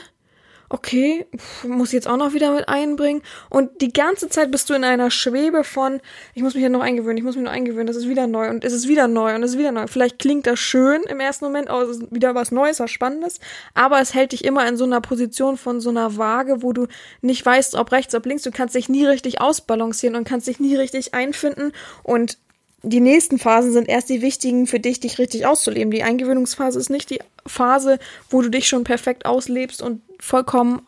[0.70, 1.28] Okay,
[1.68, 3.22] muss ich jetzt auch noch wieder mit einbringen.
[3.52, 6.02] Und die ganze Zeit bist du in einer Schwebe von,
[6.34, 8.50] ich muss mich ja noch eingewöhnen, ich muss mich noch eingewöhnen, das ist wieder neu
[8.50, 9.86] und es ist wieder neu und es ist wieder neu.
[9.86, 13.40] Vielleicht klingt das schön im ersten Moment, oh, es ist wieder was Neues, was Spannendes,
[13.76, 16.88] aber es hält dich immer in so einer Position von so einer Waage, wo du
[17.22, 20.60] nicht weißt, ob rechts, ob links, du kannst dich nie richtig ausbalancieren und kannst dich
[20.60, 22.40] nie richtig einfinden und
[22.84, 25.90] die nächsten Phasen sind erst die wichtigen für dich, dich richtig auszuleben.
[25.90, 27.98] Die Eingewöhnungsphase ist nicht die Phase,
[28.30, 30.86] wo du dich schon perfekt auslebst und vollkommen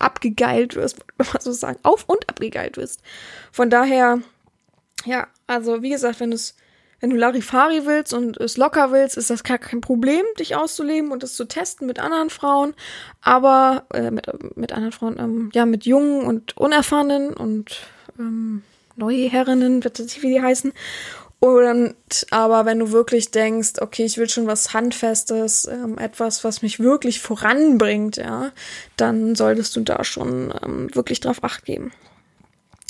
[0.00, 3.00] abgegeilt wirst, wenn man so sagen, auf und abgegeilt wirst.
[3.52, 4.20] Von daher,
[5.04, 6.36] ja, also wie gesagt, wenn du
[7.02, 11.10] wenn du Larifari willst und es locker willst, ist das gar kein Problem, dich auszuleben
[11.10, 12.74] und das zu testen mit anderen Frauen,
[13.20, 17.80] aber äh, mit, mit anderen Frauen, ähm, ja, mit jungen und unerfahrenen und
[18.20, 18.62] ähm,
[18.96, 20.72] neue Herrinnen, wie die heißen.
[21.40, 21.96] Und
[22.30, 26.78] aber wenn du wirklich denkst, okay, ich will schon was Handfestes, ähm, etwas, was mich
[26.78, 28.52] wirklich voranbringt, ja,
[28.96, 31.90] dann solltest du da schon ähm, wirklich drauf acht geben.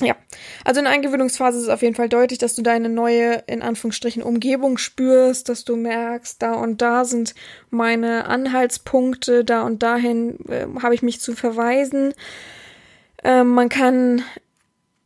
[0.02, 0.16] Ja,
[0.64, 3.62] also in der Eingewöhnungsphase ist es auf jeden Fall deutlich, dass du deine neue, in
[3.62, 7.34] Anführungsstrichen, Umgebung spürst, dass du merkst, da und da sind
[7.70, 12.14] meine Anhaltspunkte, da und dahin äh, habe ich mich zu verweisen.
[13.22, 14.24] Ähm, man kann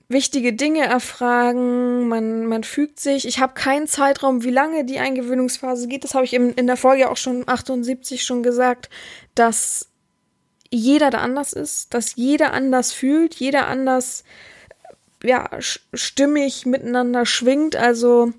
[0.09, 3.27] wichtige Dinge erfragen, man, man fügt sich.
[3.27, 6.05] Ich habe keinen Zeitraum, wie lange die Eingewöhnungsphase geht.
[6.05, 8.89] Das habe ich in, in der Folge auch schon 78 schon gesagt,
[9.35, 9.89] dass
[10.71, 14.25] jeder da anders ist, dass jeder anders fühlt, jeder anders
[15.23, 17.77] ja stimmig miteinander schwingt.
[17.77, 18.33] Also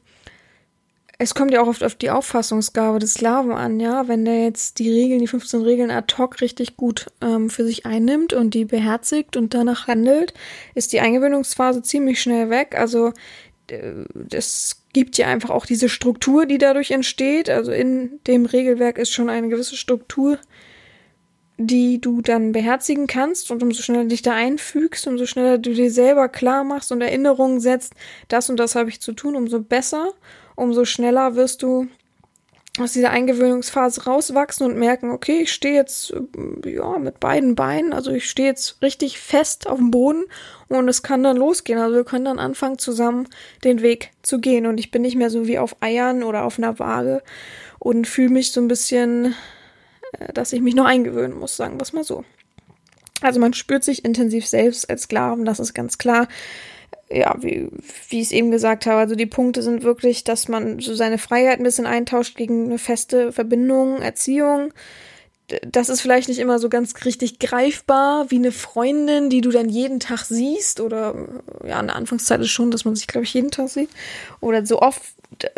[1.20, 4.08] es kommt ja auch oft auf die Auffassungsgabe des Sklaven an, ja.
[4.08, 7.86] Wenn der jetzt die Regeln, die 15 Regeln ad hoc richtig gut ähm, für sich
[7.88, 10.34] einnimmt und die beherzigt und danach handelt,
[10.76, 12.76] ist die Eingewöhnungsphase ziemlich schnell weg.
[12.78, 13.14] Also
[14.32, 17.50] es gibt ja einfach auch diese Struktur, die dadurch entsteht.
[17.50, 20.40] Also in dem Regelwerk ist schon eine gewisse Struktur,
[21.58, 25.90] die du dann beherzigen kannst und umso schneller dich da einfügst, umso schneller du dir
[25.90, 27.94] selber klar machst und Erinnerungen setzt,
[28.28, 30.14] das und das habe ich zu tun, umso besser
[30.58, 31.88] umso schneller wirst du
[32.80, 37.94] aus dieser Eingewöhnungsphase rauswachsen und merken, okay, ich stehe jetzt äh, ja mit beiden Beinen,
[37.94, 40.26] also ich stehe jetzt richtig fest auf dem Boden
[40.68, 41.80] und es kann dann losgehen.
[41.80, 43.28] Also wir können dann anfangen, zusammen
[43.64, 44.68] den Weg zu gehen.
[44.68, 47.24] Und ich bin nicht mehr so wie auf Eiern oder auf einer Waage
[47.80, 49.34] und fühle mich so ein bisschen,
[50.20, 52.26] äh, dass ich mich noch eingewöhnen muss, sagen wir es mal so.
[53.22, 56.28] Also man spürt sich intensiv selbst als Sklaven, das ist ganz klar
[57.10, 57.70] ja, wie,
[58.10, 61.18] wie ich es eben gesagt habe, also die Punkte sind wirklich, dass man so seine
[61.18, 64.74] Freiheit ein bisschen eintauscht gegen eine feste Verbindung, Erziehung.
[65.66, 69.70] Das ist vielleicht nicht immer so ganz richtig greifbar, wie eine Freundin, die du dann
[69.70, 71.16] jeden Tag siehst, oder
[71.66, 73.90] ja, in der Anfangszeit ist schon, dass man sich, glaube ich, jeden Tag sieht.
[74.42, 75.02] Oder so oft,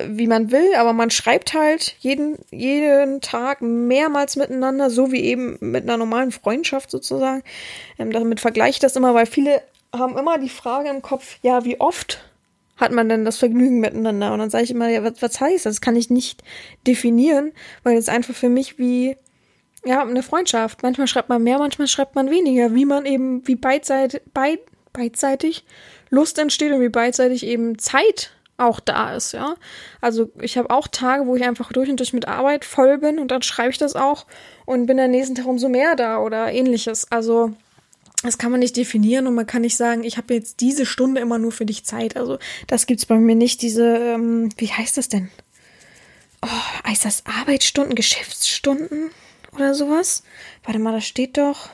[0.06, 5.58] wie man will, aber man schreibt halt jeden, jeden Tag mehrmals miteinander, so wie eben
[5.60, 7.42] mit einer normalen Freundschaft sozusagen.
[7.98, 9.60] Ähm, damit vergleiche ich das immer, weil viele
[9.94, 12.20] haben immer die Frage im Kopf, ja, wie oft
[12.78, 14.32] hat man denn das Vergnügen miteinander?
[14.34, 15.76] Und dann sage ich immer, ja, was, was heißt das?
[15.76, 16.44] Das kann ich nicht
[16.88, 17.52] definieren,
[17.84, 19.18] weil es einfach für mich wie,
[19.84, 20.84] ja, eine Freundschaft.
[20.84, 24.60] Manchmal schreibt man mehr, manchmal schreibt man weniger, wie man eben, wie beidseitig, beid,
[24.94, 25.66] beidseitig
[26.10, 29.56] Lust entsteht und wie beidseitig eben Zeit auch da ist, ja.
[30.02, 33.20] Also ich habe auch Tage, wo ich einfach durch und durch mit Arbeit voll bin
[33.20, 34.26] und dann schreibe ich das auch
[34.66, 37.10] und bin am nächsten Tag umso mehr da oder ähnliches.
[37.10, 37.54] Also
[38.24, 41.22] das kann man nicht definieren und man kann nicht sagen, ich habe jetzt diese Stunde
[41.22, 42.18] immer nur für dich Zeit.
[42.18, 43.62] Also das gibt's bei mir nicht.
[43.62, 45.30] Diese, ähm, wie heißt das denn?
[46.42, 49.12] Oh, heißt das Arbeitsstunden, Geschäftsstunden
[49.54, 50.24] oder sowas?
[50.64, 51.70] Warte mal, da steht doch.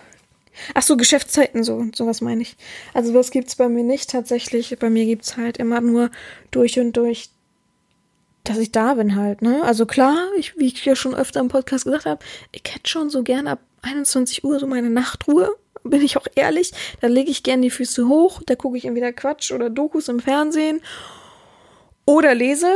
[0.73, 2.55] Ach so, Geschäftszeiten, so, sowas meine ich.
[2.93, 4.77] Also was gibt's bei mir nicht tatsächlich.
[4.79, 6.11] Bei mir gibt's halt immer nur
[6.51, 7.29] durch und durch,
[8.43, 9.63] dass ich da bin halt, ne?
[9.63, 13.09] Also klar, ich, wie ich ja schon öfter im Podcast gesagt habe, ich hätte schon
[13.09, 15.51] so gern ab 21 Uhr so meine Nachtruhe
[15.89, 16.71] bin ich auch ehrlich.
[17.01, 20.19] Da lege ich gerne die Füße hoch, da gucke ich entweder Quatsch oder Dokus im
[20.19, 20.81] Fernsehen
[22.05, 22.67] oder lese.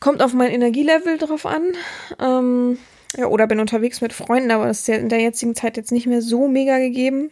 [0.00, 1.72] Kommt auf mein Energielevel drauf an.
[2.20, 2.78] Ähm,
[3.16, 5.92] ja, oder bin unterwegs mit Freunden, aber das ist ja in der jetzigen Zeit jetzt
[5.92, 7.30] nicht mehr so mega gegeben.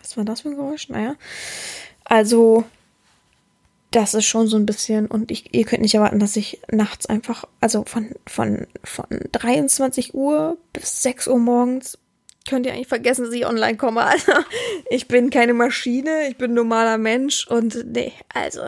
[0.00, 0.88] Was war das für ein Geräusch?
[0.88, 1.14] Naja.
[2.04, 2.64] Also,
[3.90, 7.06] das ist schon so ein bisschen, und ich, ihr könnt nicht erwarten, dass ich nachts
[7.06, 11.98] einfach, also von, von, von 23 Uhr bis 6 Uhr morgens
[12.48, 14.04] könnt ihr eigentlich vergessen, dass ich online komme.
[14.08, 14.32] Also,
[14.90, 18.62] ich bin keine Maschine, ich bin normaler Mensch und nee, also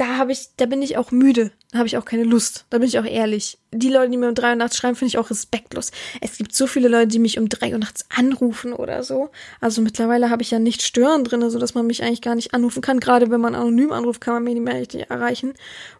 [0.00, 1.50] da habe ich, da bin ich auch müde.
[1.72, 2.64] Da habe ich auch keine Lust.
[2.70, 3.58] Da bin ich auch ehrlich.
[3.70, 5.90] Die Leute, die mir um drei Uhr nachts schreiben, finde ich auch respektlos.
[6.22, 9.28] Es gibt so viele Leute, die mich um drei Uhr nachts anrufen oder so.
[9.60, 12.54] Also mittlerweile habe ich ja nicht stören drin, so dass man mich eigentlich gar nicht
[12.54, 12.98] anrufen kann.
[12.98, 15.52] Gerade wenn man anonym anruft, kann man mich nicht mehr richtig erreichen.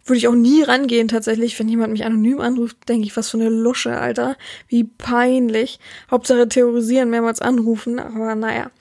[0.03, 1.59] Würde ich auch nie rangehen tatsächlich.
[1.59, 4.35] Wenn jemand mich anonym anruft, denke ich, was für eine Lusche, Alter.
[4.67, 5.79] Wie peinlich.
[6.09, 7.99] Hauptsache terrorisieren, mehrmals anrufen.
[7.99, 8.71] Aber naja.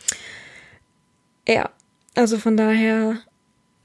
[1.47, 1.69] Ja.
[2.15, 3.19] Also von daher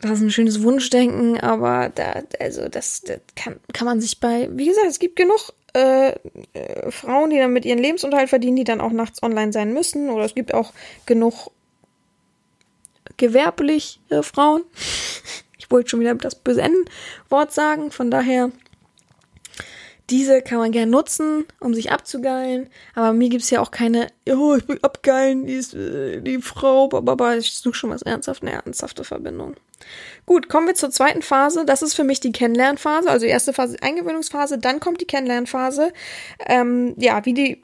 [0.09, 4.49] das ist ein schönes Wunschdenken, aber da, also das, das kann, kann man sich bei,
[4.51, 6.11] wie gesagt, es gibt genug äh,
[6.53, 10.09] äh, Frauen, die dann mit ihren Lebensunterhalt verdienen, die dann auch nachts online sein müssen.
[10.09, 10.73] Oder es gibt auch
[11.05, 11.51] genug
[13.17, 14.63] gewerblich äh, Frauen.
[15.57, 18.51] Ich wollte schon wieder das böse N-Wort sagen, von daher
[20.09, 22.69] diese kann man gern nutzen, um sich abzugeilen.
[22.93, 26.89] Aber mir gibt's ja auch keine, oh, ich will abgeilen, die, ist, äh, die Frau,
[26.91, 29.55] aber ich suche schon was ernsthaft, eine ernsthafte Verbindung.
[30.25, 31.65] Gut, kommen wir zur zweiten Phase.
[31.65, 33.09] Das ist für mich die Kennenlernphase.
[33.09, 35.91] Also erste Phase Eingewöhnungsphase, dann kommt die Kennenlernphase.
[36.45, 37.63] Ähm, ja, wie die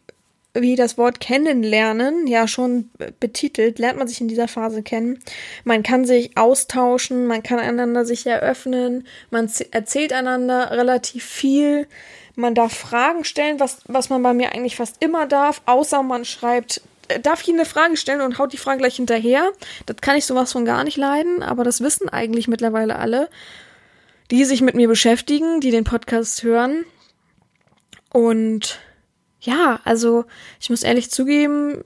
[0.54, 5.20] wie das Wort kennenlernen ja schon betitelt, lernt man sich in dieser Phase kennen.
[5.64, 11.88] Man kann sich austauschen, man kann einander sich eröffnen, man erzählt einander relativ viel.
[12.36, 16.26] Man darf Fragen stellen, was, was man bei mir eigentlich fast immer darf, außer man
[16.26, 19.52] schreibt, äh, darf ich Ihnen eine Frage stellen und haut die Frage gleich hinterher.
[19.86, 23.30] Das kann ich sowas von gar nicht leiden, aber das wissen eigentlich mittlerweile alle,
[24.30, 26.86] die sich mit mir beschäftigen, die den Podcast hören.
[28.14, 28.80] Und
[29.42, 30.26] ja, also
[30.60, 31.84] ich muss ehrlich zugeben,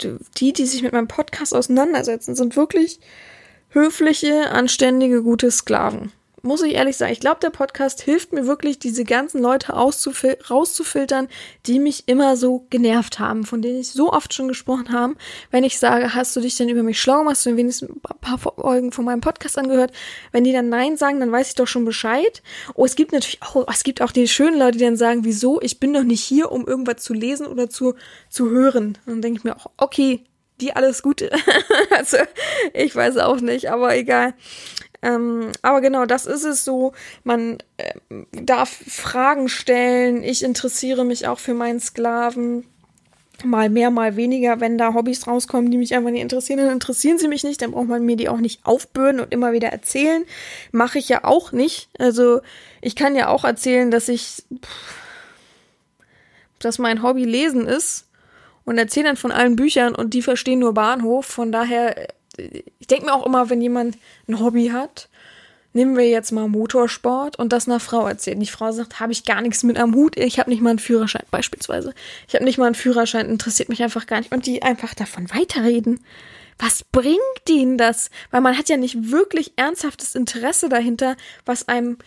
[0.00, 3.00] die, die sich mit meinem Podcast auseinandersetzen, sind wirklich
[3.70, 6.12] höfliche, anständige, gute Sklaven
[6.46, 11.28] muss ich ehrlich sagen, ich glaube, der Podcast hilft mir wirklich, diese ganzen Leute rauszufiltern,
[11.66, 15.14] die mich immer so genervt haben, von denen ich so oft schon gesprochen habe.
[15.50, 18.00] Wenn ich sage, hast du dich denn über mich schlau gemacht, hast du wenigstens ein
[18.20, 19.92] paar Folgen von meinem Podcast angehört?
[20.32, 22.42] Wenn die dann Nein sagen, dann weiß ich doch schon Bescheid.
[22.74, 25.60] Oh, es gibt natürlich auch, es gibt auch die schönen Leute, die dann sagen, wieso?
[25.60, 27.94] Ich bin doch nicht hier, um irgendwas zu lesen oder zu,
[28.30, 28.98] zu hören.
[29.06, 30.24] dann denke ich mir auch, okay,
[30.60, 31.30] die alles Gute.
[31.90, 32.18] also,
[32.72, 34.34] ich weiß auch nicht, aber egal.
[35.02, 36.92] Ähm, aber genau, das ist es so.
[37.24, 37.92] Man äh,
[38.32, 40.22] darf Fragen stellen.
[40.22, 42.64] Ich interessiere mich auch für meinen Sklaven.
[43.44, 44.60] Mal mehr, mal weniger.
[44.60, 47.60] Wenn da Hobbys rauskommen, die mich einfach nicht interessieren, dann interessieren sie mich nicht.
[47.60, 50.24] Dann braucht man mir die auch nicht aufbürden und immer wieder erzählen.
[50.72, 51.90] Mache ich ja auch nicht.
[51.98, 52.40] Also
[52.80, 54.42] ich kann ja auch erzählen, dass ich,
[56.58, 58.05] dass mein Hobby Lesen ist
[58.66, 61.24] und erzähle dann von allen Büchern und die verstehen nur Bahnhof.
[61.24, 63.96] Von daher, ich denke mir auch immer, wenn jemand
[64.28, 65.08] ein Hobby hat,
[65.72, 68.40] nehmen wir jetzt mal Motorsport und das einer Frau erzählen.
[68.40, 70.78] Die Frau sagt, habe ich gar nichts mit am Hut, ich habe nicht mal einen
[70.78, 71.94] Führerschein beispielsweise.
[72.26, 74.32] Ich habe nicht mal einen Führerschein, interessiert mich einfach gar nicht.
[74.32, 76.00] Und die einfach davon weiterreden.
[76.58, 78.10] Was bringt ihnen das?
[78.30, 81.98] Weil man hat ja nicht wirklich ernsthaftes Interesse dahinter, was einem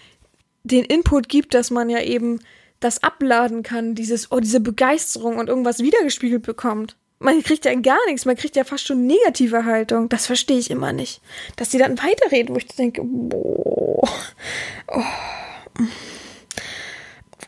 [0.63, 2.39] den Input gibt, dass man ja eben
[2.80, 8.00] das abladen kann, dieses, oh, diese Begeisterung und irgendwas wiedergespiegelt bekommt man kriegt ja gar
[8.08, 10.10] nichts, man kriegt ja fast schon negative Haltung.
[10.10, 11.22] Das verstehe ich immer nicht.
[11.58, 14.10] Dass die dann weiterreden, wo ich denke, boah,
[14.88, 15.04] oh,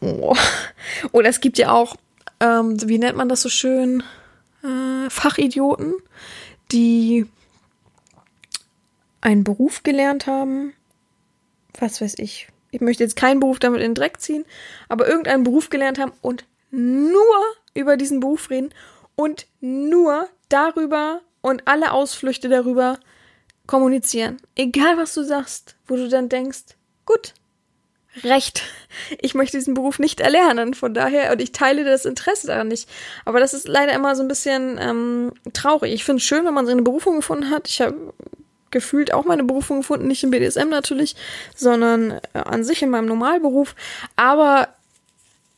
[0.01, 0.35] oh.
[1.13, 1.95] Oder es gibt ja auch,
[2.41, 4.03] ähm, wie nennt man das so schön,
[4.63, 5.93] äh, Fachidioten,
[6.71, 7.25] die
[9.21, 10.73] einen Beruf gelernt haben,
[11.79, 12.47] was weiß ich.
[12.71, 14.45] Ich möchte jetzt keinen Beruf damit in den Dreck ziehen,
[14.89, 17.13] aber irgendeinen Beruf gelernt haben und nur
[17.73, 18.73] über diesen Beruf reden
[19.15, 22.99] und nur darüber und alle Ausflüchte darüber
[23.67, 24.37] kommunizieren.
[24.55, 27.33] Egal was du sagst, wo du dann denkst, gut,
[28.23, 28.63] recht.
[29.19, 32.89] Ich möchte diesen Beruf nicht erlernen, von daher, und ich teile das Interesse daran nicht.
[33.25, 35.93] Aber das ist leider immer so ein bisschen ähm, traurig.
[35.93, 37.67] Ich finde es schön, wenn man seine Berufung gefunden hat.
[37.69, 38.13] Ich habe
[38.71, 41.15] gefühlt auch meine Berufung gefunden, nicht im BDSM natürlich,
[41.55, 43.75] sondern äh, an sich in meinem Normalberuf.
[44.15, 44.69] Aber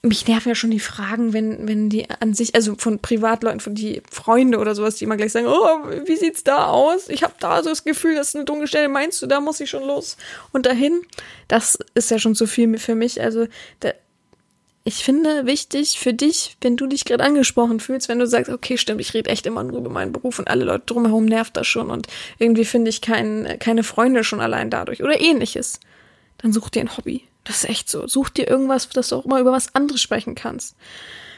[0.06, 3.74] mich nerven ja schon die Fragen, wenn, wenn die an sich, also von Privatleuten, von
[3.74, 7.08] die Freunde oder sowas, die immer gleich sagen, oh, wie sieht's da aus?
[7.08, 9.62] Ich habe da so das Gefühl, das ist eine dunkle Stelle, meinst du, da muss
[9.62, 10.18] ich schon los
[10.52, 11.02] und dahin?
[11.48, 13.22] Das ist ja schon zu viel für mich.
[13.22, 13.48] Also
[13.80, 13.94] da,
[14.84, 18.78] ich finde wichtig für dich, wenn du dich gerade angesprochen fühlst, wenn du sagst, okay,
[18.78, 21.68] stimmt, ich rede echt immer nur über meinen Beruf und alle Leute drumherum nervt das
[21.68, 22.08] schon und
[22.40, 25.80] irgendwie finde ich kein, keine Freunde schon allein dadurch oder ähnliches,
[26.40, 28.08] dann such dir ein Hobby das ist echt so.
[28.08, 30.76] Such dir irgendwas, dass du auch mal über was anderes sprechen kannst.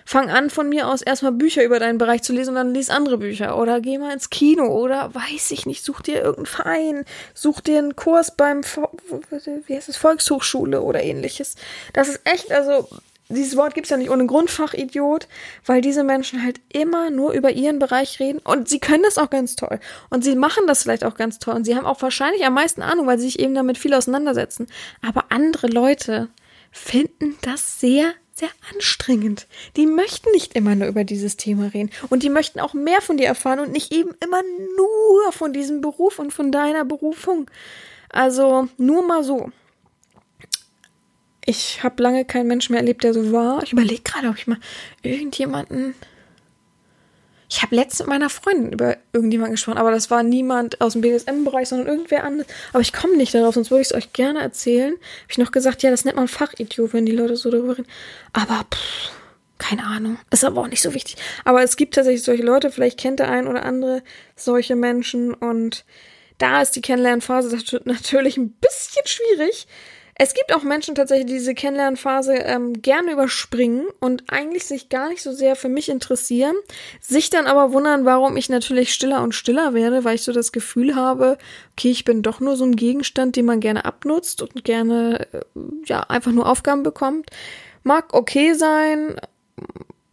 [0.07, 2.91] Fang an, von mir aus erstmal Bücher über deinen Bereich zu lesen und dann lies
[2.91, 3.57] andere Bücher.
[3.57, 7.79] Oder geh mal ins Kino oder weiß ich nicht, such dir irgendeinen Verein, such dir
[7.79, 11.55] einen Kurs beim, wie heißt es, Volkshochschule oder ähnliches.
[11.93, 12.87] Das ist echt, also
[13.29, 15.27] dieses Wort gibt's ja nicht ohne Grundfachidiot,
[15.65, 19.29] weil diese Menschen halt immer nur über ihren Bereich reden und sie können das auch
[19.29, 22.45] ganz toll und sie machen das vielleicht auch ganz toll und sie haben auch wahrscheinlich
[22.45, 24.67] am meisten Ahnung, weil sie sich eben damit viel auseinandersetzen.
[25.01, 26.29] Aber andere Leute
[26.71, 29.47] finden das sehr, sehr anstrengend.
[29.75, 33.17] Die möchten nicht immer nur über dieses Thema reden und die möchten auch mehr von
[33.17, 34.41] dir erfahren und nicht eben immer
[34.77, 37.49] nur von diesem Beruf und von deiner Berufung.
[38.09, 39.51] Also nur mal so.
[41.45, 43.61] Ich habe lange keinen Menschen mehr erlebt, der so war.
[43.63, 44.57] Ich überlege gerade, ob ich mal
[45.03, 45.93] irgendjemanden.
[47.47, 51.01] Ich habe letztens mit meiner Freundin über irgendjemanden gesprochen, aber das war niemand aus dem
[51.01, 52.51] BDSM-Bereich, sondern irgendwer anderes.
[52.73, 54.93] Aber ich komme nicht darauf, sonst würde ich es euch gerne erzählen.
[54.93, 57.87] Habe ich noch gesagt, ja, das nennt man Fachidiot, wenn die Leute so darüber reden.
[58.33, 59.11] Aber pff,
[59.59, 60.17] keine Ahnung.
[60.31, 61.17] Ist aber auch nicht so wichtig.
[61.43, 64.01] Aber es gibt tatsächlich solche Leute, vielleicht kennt der ein oder andere
[64.35, 65.85] solche Menschen und
[66.37, 67.55] da ist die Kennenlernphase
[67.85, 69.67] natürlich ein bisschen schwierig,
[70.17, 75.09] es gibt auch Menschen tatsächlich, die diese Kennenlernphase ähm, gerne überspringen und eigentlich sich gar
[75.09, 76.55] nicht so sehr für mich interessieren,
[77.01, 80.53] sich dann aber wundern, warum ich natürlich stiller und stiller werde, weil ich so das
[80.53, 81.37] Gefühl habe,
[81.73, 85.41] okay, ich bin doch nur so ein Gegenstand, den man gerne abnutzt und gerne äh,
[85.85, 87.29] ja einfach nur Aufgaben bekommt.
[87.83, 89.17] Mag okay sein,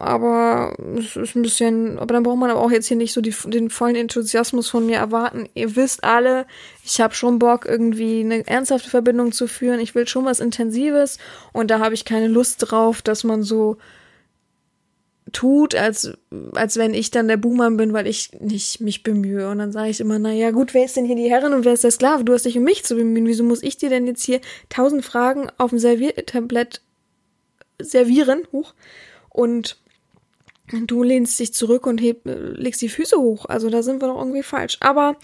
[0.03, 3.21] aber es ist ein bisschen, aber dann braucht man aber auch jetzt hier nicht so
[3.21, 5.49] die, den vollen Enthusiasmus von mir erwarten.
[5.55, 6.47] Ihr wisst alle,
[6.85, 9.81] ich habe schon Bock, irgendwie eine ernsthafte Verbindung zu führen.
[9.81, 11.19] Ich will schon was Intensives
[11.53, 13.77] und da habe ich keine Lust drauf, dass man so
[15.31, 16.13] tut, als,
[16.55, 19.49] als wenn ich dann der Buhmann bin, weil ich nicht mich bemühe.
[19.49, 21.65] Und dann sage ich immer, na ja, gut, wer ist denn hier die Herrin und
[21.65, 22.25] wer ist der Sklave?
[22.25, 23.27] Du hast dich um mich zu bemühen.
[23.27, 26.83] Wieso muss ich dir denn jetzt hier tausend Fragen auf dem Serviertablett
[27.81, 28.43] servieren?
[28.53, 28.75] Huch.
[29.31, 29.79] Und
[30.87, 33.47] du lehnst dich zurück und heb, legst die Füße hoch.
[33.47, 34.77] Also da sind wir doch irgendwie falsch.
[34.81, 35.17] Aber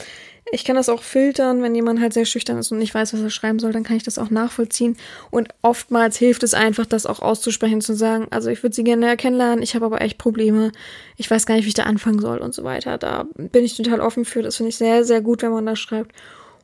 [0.52, 3.20] ich kann das auch filtern, wenn jemand halt sehr schüchtern ist und nicht weiß, was
[3.20, 4.96] er schreiben soll, dann kann ich das auch nachvollziehen.
[5.30, 9.16] Und oftmals hilft es einfach, das auch auszusprechen, zu sagen, also ich würde sie gerne
[9.16, 10.72] kennenlernen, ich habe aber echt Probleme,
[11.16, 12.98] ich weiß gar nicht, wie ich da anfangen soll und so weiter.
[12.98, 14.42] Da bin ich total offen für.
[14.42, 16.12] Das finde ich sehr, sehr gut, wenn man das schreibt.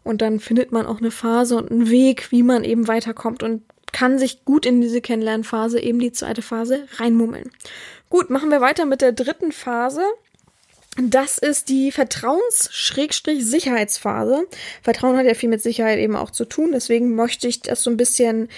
[0.02, 3.62] Und dann findet man auch eine Phase und einen Weg, wie man eben weiterkommt und
[3.92, 7.50] kann sich gut in diese Kennenlernphase, eben die zweite Phase, reinmummeln.
[8.10, 10.02] Gut, machen wir weiter mit der dritten Phase.
[10.96, 14.46] Das ist die Vertrauens-Sicherheitsphase.
[14.82, 16.70] Vertrauen hat ja viel mit Sicherheit eben auch zu tun.
[16.72, 18.48] Deswegen möchte ich das so ein bisschen,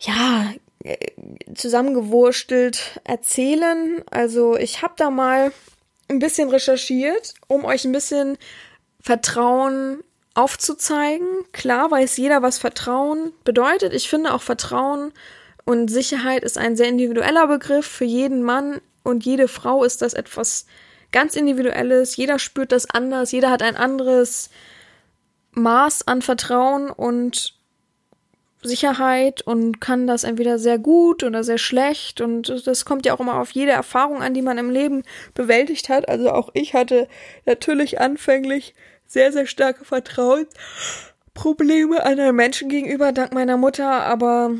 [0.00, 0.52] ja,
[0.82, 0.96] äh,
[1.54, 4.02] zusammengewurstelt erzählen.
[4.10, 5.52] Also ich habe da mal
[6.08, 8.36] ein bisschen recherchiert, um euch ein bisschen
[9.00, 10.02] Vertrauen
[10.34, 11.28] aufzuzeigen.
[11.52, 13.94] Klar weiß jeder, was Vertrauen bedeutet.
[13.94, 15.12] Ich finde auch Vertrauen
[15.64, 17.86] und Sicherheit ist ein sehr individueller Begriff.
[17.86, 20.66] Für jeden Mann und jede Frau ist das etwas
[21.12, 22.16] ganz Individuelles.
[22.16, 23.32] Jeder spürt das anders.
[23.32, 24.50] Jeder hat ein anderes
[25.52, 27.58] Maß an Vertrauen und
[28.62, 33.20] Sicherheit und kann das entweder sehr gut oder sehr schlecht und das kommt ja auch
[33.20, 35.04] immer auf jede Erfahrung an, die man im Leben
[35.34, 36.08] bewältigt hat.
[36.08, 37.06] Also auch ich hatte
[37.46, 38.74] natürlich anfänglich
[39.06, 44.56] sehr, sehr starke Vertrauensprobleme anderen Menschen gegenüber, dank meiner Mutter, aber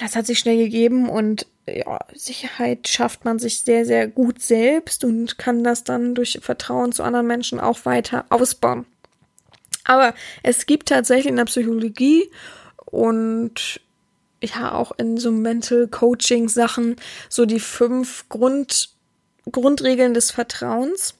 [0.00, 1.46] das hat sich schnell gegeben und
[1.76, 6.92] ja, Sicherheit schafft man sich sehr, sehr gut selbst und kann das dann durch Vertrauen
[6.92, 8.86] zu anderen Menschen auch weiter ausbauen.
[9.84, 12.30] Aber es gibt tatsächlich in der Psychologie
[12.84, 13.80] und
[14.40, 16.96] ja auch in so Mental Coaching Sachen
[17.28, 18.90] so die fünf Grund,
[19.50, 21.17] Grundregeln des Vertrauens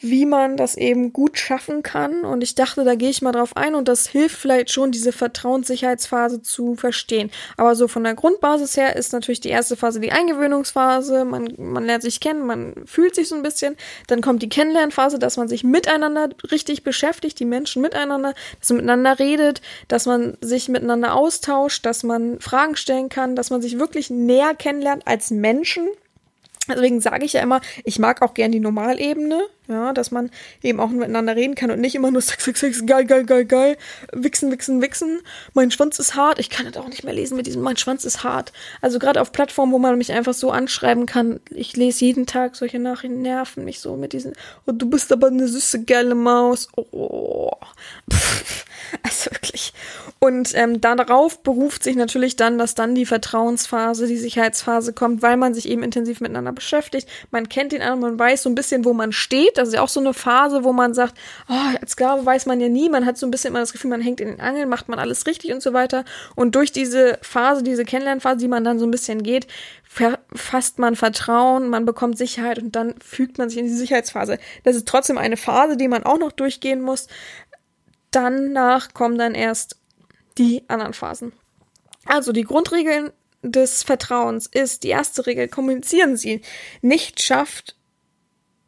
[0.00, 2.24] wie man das eben gut schaffen kann.
[2.24, 5.12] Und ich dachte, da gehe ich mal drauf ein und das hilft vielleicht schon, diese
[5.12, 7.30] Vertrauenssicherheitsphase zu verstehen.
[7.56, 11.24] Aber so von der Grundbasis her ist natürlich die erste Phase die Eingewöhnungsphase.
[11.24, 13.76] Man, man lernt sich kennen, man fühlt sich so ein bisschen.
[14.06, 18.78] Dann kommt die Kennenlernphase, dass man sich miteinander richtig beschäftigt, die Menschen miteinander, dass man
[18.78, 23.78] miteinander redet, dass man sich miteinander austauscht, dass man Fragen stellen kann, dass man sich
[23.78, 25.88] wirklich näher kennenlernt als Menschen
[26.68, 30.30] Deswegen sage ich ja immer, ich mag auch gern die Normalebene, ja, dass man
[30.62, 33.44] eben auch miteinander reden kann und nicht immer nur Sex, Sex, Sex, geil, geil, geil,
[33.44, 33.76] geil,
[34.12, 35.20] wichsen, wichsen, wichsen.
[35.54, 36.38] Mein Schwanz ist hart.
[36.38, 38.52] Ich kann das auch nicht mehr lesen mit diesem, mein Schwanz ist hart.
[38.80, 42.56] Also gerade auf Plattformen, wo man mich einfach so anschreiben kann, ich lese jeden Tag
[42.56, 44.34] solche Nachrichten, nerven mich so mit diesen,
[44.66, 46.68] oh, du bist aber eine süße, geile Maus.
[46.74, 47.50] Oh.
[48.12, 48.64] Pff.
[49.02, 49.72] Also wirklich.
[50.18, 55.36] Und ähm, darauf beruft sich natürlich dann, dass dann die Vertrauensphase, die Sicherheitsphase kommt, weil
[55.36, 57.08] man sich eben intensiv miteinander beschäftigt.
[57.30, 59.58] Man kennt den anderen, man weiß so ein bisschen, wo man steht.
[59.60, 61.14] Das ist ja auch so eine Phase, wo man sagt,
[61.48, 62.88] oh, als Sklave weiß man ja nie.
[62.88, 64.98] Man hat so ein bisschen immer das Gefühl, man hängt in den Angeln, macht man
[64.98, 66.04] alles richtig und so weiter.
[66.34, 69.46] Und durch diese Phase, diese Kennenlernphase, die man dann so ein bisschen geht,
[70.34, 74.38] fasst man Vertrauen, man bekommt Sicherheit und dann fügt man sich in die Sicherheitsphase.
[74.64, 77.08] Das ist trotzdem eine Phase, die man auch noch durchgehen muss,
[78.10, 79.76] danach kommen dann erst
[80.38, 81.32] die anderen Phasen.
[82.06, 86.42] Also die Grundregeln des Vertrauens ist die erste Regel, kommunizieren Sie.
[86.82, 87.76] Nicht schafft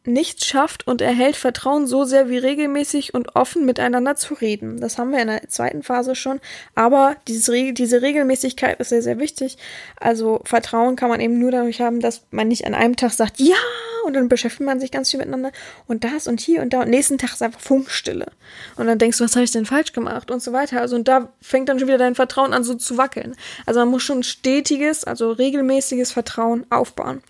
[0.05, 4.79] nicht schafft und erhält Vertrauen so sehr wie regelmäßig und offen miteinander zu reden.
[4.81, 6.41] Das haben wir in der zweiten Phase schon,
[6.75, 9.57] aber dieses, diese Regelmäßigkeit ist sehr, sehr wichtig.
[9.99, 13.39] Also Vertrauen kann man eben nur dadurch haben, dass man nicht an einem Tag sagt,
[13.39, 13.55] ja,
[14.03, 15.51] und dann beschäftigt man sich ganz viel miteinander
[15.87, 18.27] und das und hier und da und nächsten Tag ist einfach Funkstille.
[18.75, 20.81] Und dann denkst du, was habe ich denn falsch gemacht und so weiter.
[20.81, 23.35] Also und da fängt dann schon wieder dein Vertrauen an so zu wackeln.
[23.65, 27.23] Also man muss schon stetiges, also regelmäßiges Vertrauen aufbauen.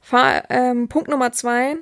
[0.00, 1.76] Fahr, ähm, Punkt Nummer zwei,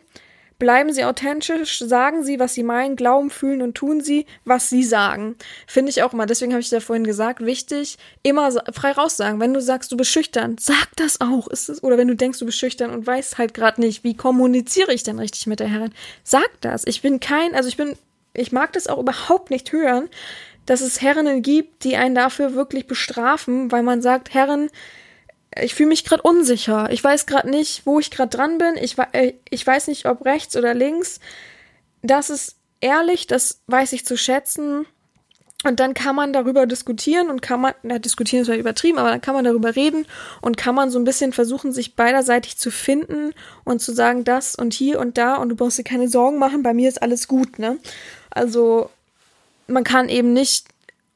[0.58, 4.84] Bleiben Sie authentisch, sagen Sie, was Sie meinen, glauben, fühlen und tun Sie, was Sie
[4.84, 5.36] sagen.
[5.66, 9.40] Finde ich auch immer, deswegen habe ich ja vorhin gesagt, wichtig, immer frei raussagen.
[9.40, 11.48] Wenn du sagst, du bist schüchtern, sag das auch.
[11.48, 14.16] Ist es, oder wenn du denkst, du bist schüchtern und weißt halt gerade nicht, wie
[14.16, 15.92] kommuniziere ich denn richtig mit der Herrin,
[16.22, 16.86] sag das.
[16.86, 17.96] Ich bin kein, also ich bin,
[18.32, 20.08] ich mag das auch überhaupt nicht hören,
[20.66, 24.70] dass es Herrinnen gibt, die einen dafür wirklich bestrafen, weil man sagt, Herren,
[25.60, 26.88] ich fühle mich gerade unsicher.
[26.90, 28.76] Ich weiß gerade nicht, wo ich gerade dran bin.
[28.76, 31.20] Ich, äh, ich weiß nicht, ob rechts oder links.
[32.02, 34.86] Das ist ehrlich, das weiß ich zu schätzen.
[35.64, 39.08] Und dann kann man darüber diskutieren und kann man, na, diskutieren ist ja übertrieben, aber
[39.08, 40.06] dann kann man darüber reden
[40.42, 43.32] und kann man so ein bisschen versuchen, sich beiderseitig zu finden
[43.64, 46.62] und zu sagen, das und hier und da und du brauchst dir keine Sorgen machen,
[46.62, 47.78] bei mir ist alles gut, ne?
[48.28, 48.90] Also,
[49.66, 50.66] man kann eben nicht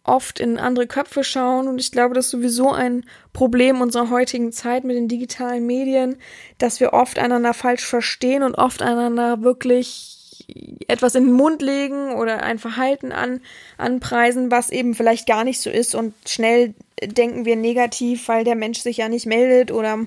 [0.09, 1.69] oft in andere Köpfe schauen.
[1.69, 6.17] Und ich glaube, das ist sowieso ein Problem unserer heutigen Zeit mit den digitalen Medien,
[6.59, 10.15] dass wir oft einander falsch verstehen und oft einander wirklich
[10.87, 13.41] etwas in den Mund legen oder ein Verhalten an,
[13.77, 15.95] anpreisen, was eben vielleicht gar nicht so ist.
[15.95, 19.99] Und schnell denken wir negativ, weil der Mensch sich ja nicht meldet oder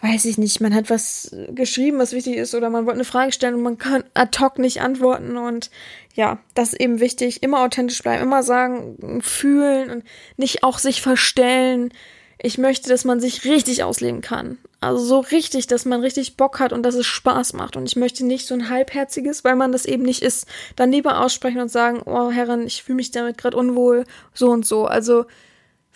[0.00, 3.32] weiß ich nicht, man hat was geschrieben, was wichtig ist, oder man wollte eine Frage
[3.32, 5.36] stellen und man kann ad hoc nicht antworten.
[5.36, 5.70] Und
[6.14, 7.42] ja, das ist eben wichtig.
[7.42, 10.04] Immer authentisch bleiben, immer sagen, fühlen und
[10.36, 11.92] nicht auch sich verstellen.
[12.40, 14.58] Ich möchte, dass man sich richtig ausleben kann.
[14.80, 17.76] Also so richtig, dass man richtig Bock hat und dass es Spaß macht.
[17.76, 20.46] Und ich möchte nicht so ein halbherziges, weil man das eben nicht ist,
[20.76, 24.64] dann lieber aussprechen und sagen, oh Herren, ich fühle mich damit gerade unwohl, so und
[24.64, 24.86] so.
[24.86, 25.24] Also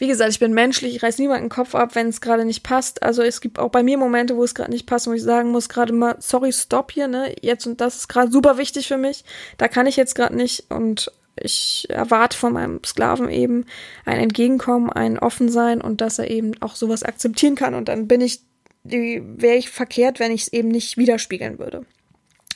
[0.02, 2.64] wie gesagt, ich bin menschlich, ich reiß niemanden den Kopf ab, wenn es gerade nicht
[2.64, 3.04] passt.
[3.04, 5.52] Also es gibt auch bei mir Momente, wo es gerade nicht passt, wo ich sagen
[5.52, 7.36] muss, gerade mal, sorry, stopp hier, ne?
[7.40, 9.24] Jetzt und das ist gerade super wichtig für mich.
[9.58, 13.64] Da kann ich jetzt gerade nicht und ich erwarte von meinem Sklaven eben
[14.04, 17.76] ein Entgegenkommen, ein Offensein und dass er eben auch sowas akzeptieren kann.
[17.76, 18.40] Und dann bin ich,
[18.82, 21.86] wäre ich verkehrt, wenn ich es eben nicht widerspiegeln würde.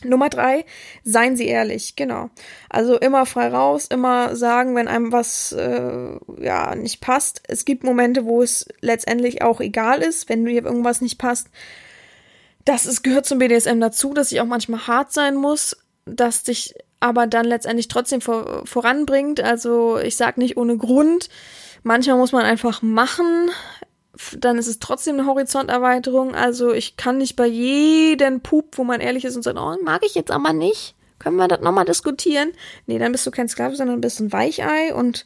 [0.09, 0.65] Nummer drei,
[1.05, 2.31] seien Sie ehrlich, genau.
[2.69, 7.43] Also immer frei raus, immer sagen, wenn einem was äh, ja nicht passt.
[7.49, 11.49] Es gibt Momente, wo es letztendlich auch egal ist, wenn dir irgendwas nicht passt.
[12.65, 16.75] Das ist, gehört zum BDSM dazu, dass ich auch manchmal hart sein muss, dass dich
[17.01, 19.41] aber dann letztendlich trotzdem vor, voranbringt.
[19.41, 21.29] Also ich sag nicht ohne Grund.
[21.83, 23.51] Manchmal muss man einfach machen
[24.39, 26.35] dann ist es trotzdem eine Horizonterweiterung.
[26.35, 30.05] Also ich kann nicht bei jedem Pup, wo man ehrlich ist und sagt, oh, mag
[30.05, 30.95] ich jetzt aber nicht.
[31.19, 32.53] Können wir das nochmal diskutieren?
[32.87, 35.25] Nee, dann bist du kein Sklave, sondern bist ein Weichei und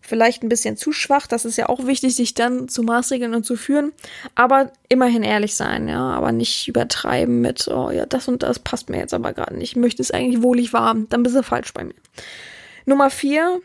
[0.00, 1.26] vielleicht ein bisschen zu schwach.
[1.26, 3.92] Das ist ja auch wichtig, sich dann zu maßregeln und zu führen.
[4.34, 6.10] Aber immerhin ehrlich sein, ja.
[6.10, 9.72] Aber nicht übertreiben mit, oh ja, das und das passt mir jetzt aber gerade nicht.
[9.72, 11.08] Ich möchte es eigentlich wohlig warm.
[11.08, 11.94] Dann bist du falsch bei mir.
[12.86, 13.60] Nummer vier,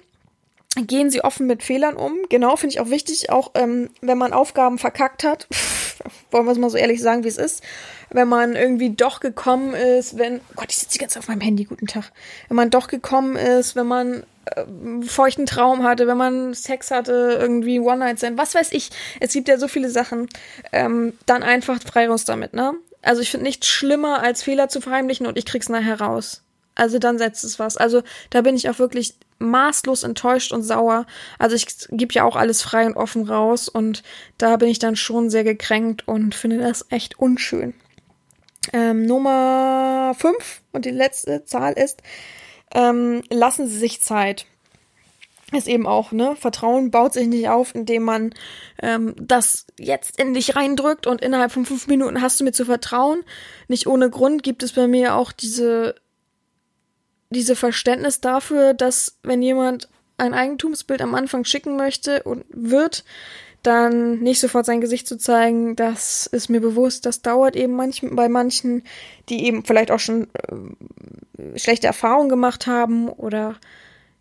[0.76, 2.18] gehen sie offen mit Fehlern um.
[2.30, 5.48] Genau, finde ich auch wichtig, auch ähm, wenn man Aufgaben verkackt hat,
[6.32, 7.64] wollen wir es mal so ehrlich sagen, wie es ist,
[8.10, 11.28] wenn man irgendwie doch gekommen ist, wenn, oh Gott, ich sitze die ganze Zeit auf
[11.28, 12.12] meinem Handy, guten Tag,
[12.48, 14.66] wenn man doch gekommen ist, wenn man äh,
[15.06, 19.58] feuchten Traum hatte, wenn man Sex hatte, irgendwie One-Night-Stand, was weiß ich, es gibt ja
[19.58, 20.28] so viele Sachen,
[20.72, 22.74] ähm, dann einfach frei raus damit, ne?
[23.04, 26.42] Also ich finde nichts schlimmer, als Fehler zu verheimlichen und ich krieg's nachher raus.
[26.76, 27.78] Also dann setzt es was.
[27.78, 29.16] Also da bin ich auch wirklich
[29.50, 31.06] maßlos enttäuscht und sauer.
[31.40, 34.04] Also ich gebe ja auch alles frei und offen raus und
[34.38, 37.74] da bin ich dann schon sehr gekränkt und finde das echt unschön.
[38.72, 42.02] Ähm, Nummer 5 und die letzte Zahl ist,
[42.74, 44.46] ähm, lassen Sie sich Zeit.
[45.52, 46.36] Ist eben auch, ne?
[46.36, 48.34] Vertrauen baut sich nicht auf, indem man
[48.82, 52.66] ähm, das jetzt in dich reindrückt und innerhalb von fünf Minuten hast du mir zu
[52.66, 53.24] vertrauen.
[53.68, 55.96] Nicht ohne Grund gibt es bei mir auch diese
[57.34, 63.04] diese Verständnis dafür, dass wenn jemand ein Eigentumsbild am Anfang schicken möchte und wird,
[63.64, 68.16] dann nicht sofort sein Gesicht zu zeigen, das ist mir bewusst, das dauert eben manchen,
[68.16, 68.84] bei manchen,
[69.30, 73.56] die eben vielleicht auch schon äh, schlechte Erfahrungen gemacht haben oder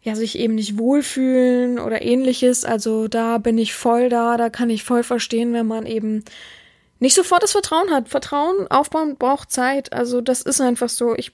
[0.01, 2.65] ja, sich eben nicht wohlfühlen oder ähnliches.
[2.65, 6.25] Also da bin ich voll da, da kann ich voll verstehen, wenn man eben
[6.99, 8.09] nicht sofort das Vertrauen hat.
[8.09, 9.93] Vertrauen aufbauen braucht Zeit.
[9.93, 11.15] Also das ist einfach so.
[11.17, 11.33] Ich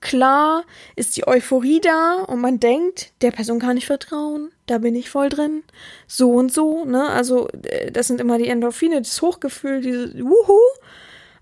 [0.00, 0.64] klar
[0.96, 5.10] ist die Euphorie da und man denkt, der Person kann ich vertrauen, da bin ich
[5.10, 5.62] voll drin,
[6.06, 7.08] so und so, ne?
[7.08, 10.58] Also äh, das sind immer die Endorphine, das Hochgefühl, diese Wuhu.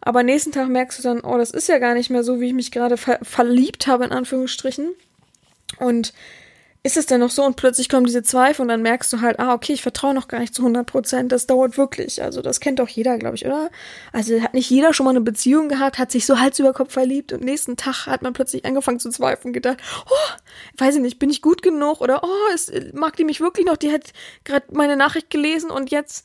[0.01, 2.47] Aber nächsten Tag merkst du dann, oh, das ist ja gar nicht mehr so, wie
[2.47, 4.91] ich mich gerade ver verliebt habe, in Anführungsstrichen.
[5.79, 6.13] Und
[6.87, 9.41] ist es denn noch so und plötzlich kommen diese Zweifel und dann merkst du halt,
[9.41, 12.23] ah, okay, ich vertraue noch gar nicht zu 100 Prozent, das dauert wirklich.
[12.23, 13.71] Also das kennt doch jeder, glaube ich, oder?
[14.13, 16.93] Also hat nicht jeder schon mal eine Beziehung gehabt, hat sich so Hals über Kopf
[16.93, 19.79] verliebt und nächsten Tag hat man plötzlich angefangen zu zweifeln, gedacht,
[20.09, 23.67] oh, weiß ich nicht, bin ich gut genug oder oh, ist, mag die mich wirklich
[23.67, 24.13] noch, die hat
[24.45, 26.25] gerade meine Nachricht gelesen und jetzt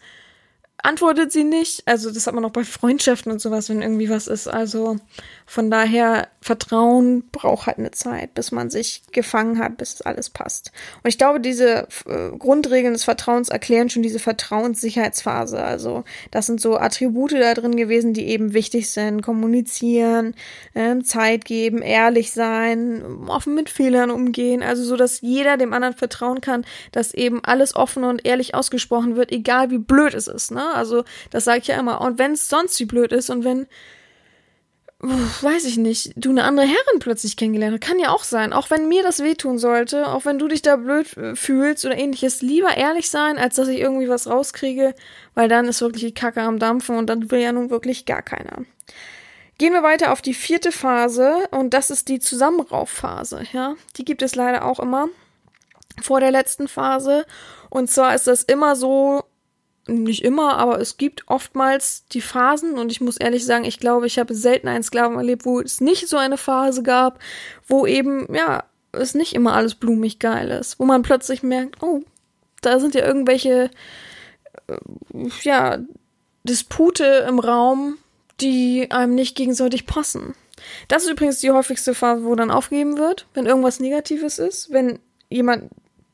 [0.83, 1.83] antwortet sie nicht.
[1.87, 4.47] Also das hat man auch bei Freundschaften und sowas, wenn irgendwie was ist.
[4.47, 4.97] Also
[5.45, 10.71] von daher, Vertrauen braucht halt eine Zeit, bis man sich gefangen hat, bis alles passt.
[11.03, 15.61] Und ich glaube, diese äh, Grundregeln des Vertrauens erklären schon diese Vertrauenssicherheitsphase.
[15.61, 19.21] Also das sind so Attribute da drin gewesen, die eben wichtig sind.
[19.21, 20.33] Kommunizieren,
[20.73, 24.63] äh, Zeit geben, ehrlich sein, offen mit Fehlern umgehen.
[24.63, 29.15] Also so, dass jeder dem anderen vertrauen kann, dass eben alles offen und ehrlich ausgesprochen
[29.15, 30.51] wird, egal wie blöd es ist.
[30.51, 30.70] Ne?
[30.75, 32.01] Also das sage ich ja immer.
[32.01, 33.67] Und wenn es sonst wie blöd ist und wenn
[35.03, 37.89] weiß ich nicht, du eine andere Herrin plötzlich kennengelernt hast.
[37.89, 38.53] Kann ja auch sein.
[38.53, 41.97] Auch wenn mir das wehtun sollte, auch wenn du dich da blöd äh, fühlst oder
[41.97, 44.93] ähnliches, lieber ehrlich sein, als dass ich irgendwie was rauskriege,
[45.33, 48.21] weil dann ist wirklich die Kacke am Dampfen und dann will ja nun wirklich gar
[48.21, 48.63] keiner.
[49.57, 53.75] Gehen wir weiter auf die vierte Phase und das ist die Zusammenraufphase, ja.
[53.97, 55.09] Die gibt es leider auch immer
[56.01, 57.25] vor der letzten Phase.
[57.69, 59.23] Und zwar ist das immer so,
[59.87, 64.07] nicht immer, aber es gibt oftmals die Phasen und ich muss ehrlich sagen, ich glaube,
[64.07, 67.19] ich habe selten einen Sklaven erlebt, wo es nicht so eine Phase gab,
[67.67, 72.01] wo eben, ja, es nicht immer alles blumig geil ist, wo man plötzlich merkt, oh,
[72.61, 73.71] da sind ja irgendwelche,
[74.67, 74.77] äh,
[75.43, 75.79] ja,
[76.43, 77.97] Dispute im Raum,
[78.39, 80.33] die einem nicht gegenseitig passen.
[80.87, 84.99] Das ist übrigens die häufigste Phase, wo dann aufgegeben wird, wenn irgendwas Negatives ist, wenn
[85.29, 85.69] jemand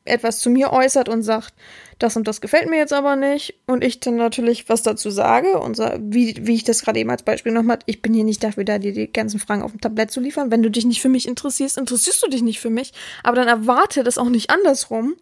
[0.07, 1.53] etwas zu mir äußert und sagt,
[1.99, 5.59] das und das gefällt mir jetzt aber nicht und ich dann natürlich was dazu sage
[5.59, 8.43] und so, wie, wie ich das gerade eben als Beispiel nochmal, ich bin hier nicht
[8.43, 10.51] dafür da, dir die ganzen Fragen auf dem Tablett zu liefern.
[10.51, 12.93] Wenn du dich nicht für mich interessierst, interessierst du dich nicht für mich,
[13.23, 15.15] aber dann erwarte das auch nicht andersrum.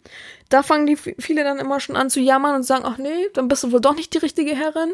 [0.49, 3.47] Da fangen die viele dann immer schon an zu jammern und sagen, ach nee, dann
[3.47, 4.93] bist du wohl doch nicht die richtige Herrin,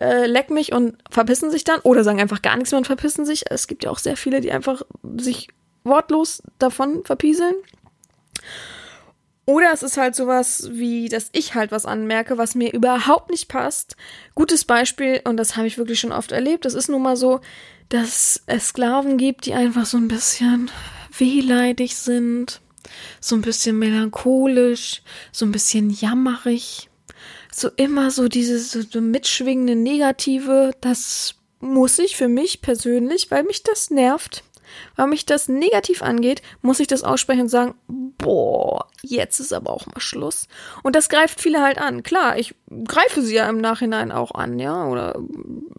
[0.00, 3.24] äh, leck mich und verpissen sich dann oder sagen einfach gar nichts mehr und verpissen
[3.24, 3.44] sich.
[3.48, 4.82] Es gibt ja auch sehr viele, die einfach
[5.16, 5.48] sich
[5.84, 7.54] wortlos davon verpieseln.
[9.50, 13.48] Oder es ist halt sowas wie, dass ich halt was anmerke, was mir überhaupt nicht
[13.48, 13.96] passt.
[14.36, 17.40] Gutes Beispiel, und das habe ich wirklich schon oft erlebt, das ist nun mal so,
[17.88, 20.70] dass es Sklaven gibt, die einfach so ein bisschen
[21.18, 22.60] wehleidig sind,
[23.20, 26.88] so ein bisschen melancholisch, so ein bisschen jammerig,
[27.50, 33.64] so immer so dieses so, mitschwingende Negative, das muss ich für mich persönlich, weil mich
[33.64, 34.44] das nervt,
[34.96, 37.74] weil mich das negativ angeht, muss ich das aussprechen und sagen,
[38.18, 40.48] boah, jetzt ist aber auch mal Schluss.
[40.82, 42.02] Und das greift viele halt an.
[42.02, 42.54] Klar, ich
[42.84, 45.20] greife sie ja im Nachhinein auch an, ja, oder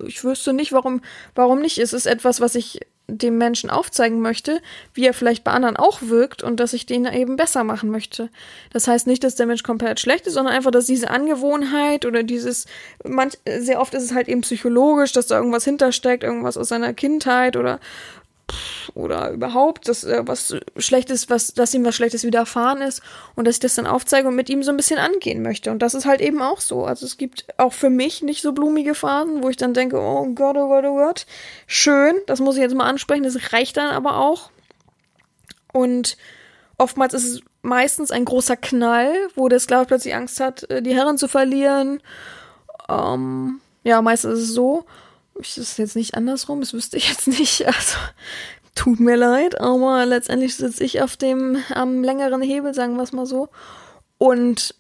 [0.06, 1.02] ich wüsste nicht, warum,
[1.36, 1.78] warum nicht.
[1.78, 2.80] Es ist etwas, was ich
[3.12, 4.62] dem Menschen aufzeigen möchte,
[4.94, 8.30] wie er vielleicht bei anderen auch wirkt und dass ich den eben besser machen möchte.
[8.72, 12.24] Das heißt nicht, dass der Mensch komplett schlecht ist, sondern einfach, dass diese Angewohnheit oder
[12.24, 12.66] dieses,
[13.04, 16.94] manch, sehr oft ist es halt eben psychologisch, dass da irgendwas hintersteckt, irgendwas aus seiner
[16.94, 17.80] Kindheit oder
[18.94, 23.02] oder überhaupt, dass äh, was Schlechtes, was, dass ihm was Schlechtes widerfahren ist
[23.36, 25.72] und dass ich das dann aufzeige und mit ihm so ein bisschen angehen möchte.
[25.72, 26.86] Und das ist halt eben auch so.
[26.86, 30.26] Also es gibt auch für mich nicht so blumige Phasen, wo ich dann denke, oh
[30.34, 31.26] Gott, oh Gott, oh Gott,
[31.68, 34.50] schön, das muss ich jetzt mal ansprechen, das reicht dann aber auch.
[35.74, 36.18] Und
[36.78, 40.96] oftmals ist es meistens ein großer Knall, wo der Sklave plötzlich Angst hat, äh, die
[40.96, 42.02] Herren zu verlieren.
[42.90, 44.86] Ähm, ja, meistens ist es so
[45.42, 47.66] ist es jetzt nicht andersrum, das wüsste ich jetzt nicht.
[47.66, 47.98] Also
[48.74, 53.12] tut mir leid, aber letztendlich sitze ich auf dem am längeren Hebel, sagen wir es
[53.12, 53.50] mal so.
[54.18, 54.76] Und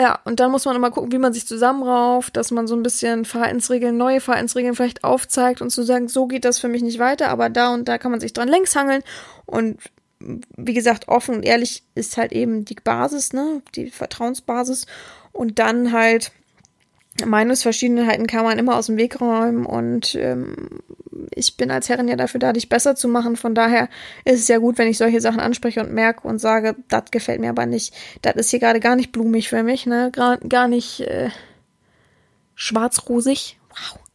[0.00, 2.84] ja, und dann muss man immer gucken, wie man sich zusammenrauft, dass man so ein
[2.84, 7.00] bisschen Verhaltensregeln, neue Verhaltensregeln vielleicht aufzeigt und zu sagen, so geht das für mich nicht
[7.00, 9.02] weiter, aber da und da kann man sich dran längs hangeln.
[9.44, 9.80] Und
[10.20, 14.86] wie gesagt, offen und ehrlich ist halt eben die Basis, ne, die Vertrauensbasis.
[15.32, 16.32] Und dann halt
[17.24, 20.80] Meinungsverschiedenheiten kann man immer aus dem Weg räumen und ähm,
[21.34, 23.36] ich bin als Herrin ja dafür da, dich besser zu machen.
[23.36, 23.88] Von daher
[24.24, 27.40] ist es ja gut, wenn ich solche Sachen anspreche und merke und sage, das gefällt
[27.40, 27.94] mir aber nicht.
[28.22, 30.10] Das ist hier gerade gar nicht blumig für mich, ne?
[30.12, 31.30] Gar, gar nicht äh,
[32.54, 33.58] schwarzrosig.
[33.70, 34.07] Wow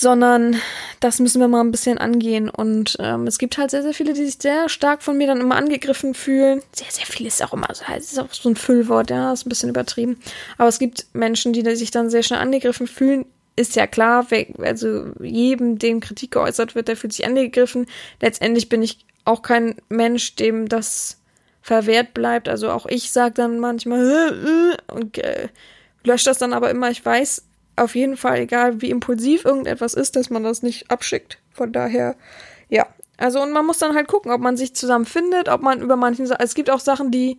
[0.00, 0.56] sondern
[1.00, 2.48] das müssen wir mal ein bisschen angehen.
[2.48, 5.42] Und ähm, es gibt halt sehr, sehr viele, die sich sehr stark von mir dann
[5.42, 6.62] immer angegriffen fühlen.
[6.72, 9.50] Sehr, sehr viel ist auch immer so, ist auch so ein Füllwort, ja, ist ein
[9.50, 10.18] bisschen übertrieben.
[10.56, 13.26] Aber es gibt Menschen, die sich dann sehr schnell angegriffen fühlen.
[13.56, 14.26] Ist ja klar,
[14.62, 17.86] also jedem, dem Kritik geäußert wird, der fühlt sich angegriffen.
[18.22, 21.18] Letztendlich bin ich auch kein Mensch, dem das
[21.60, 22.48] verwehrt bleibt.
[22.48, 25.48] Also auch ich sage dann manchmal und äh,
[26.04, 26.90] lösche das dann aber immer.
[26.90, 27.44] Ich weiß,
[27.80, 31.38] auf jeden Fall, egal wie impulsiv irgendetwas ist, dass man das nicht abschickt.
[31.52, 32.16] Von daher,
[32.68, 32.86] ja.
[33.16, 35.96] Also, und man muss dann halt gucken, ob man sich zusammen findet, ob man über
[35.96, 37.38] manchen es gibt auch Sachen, die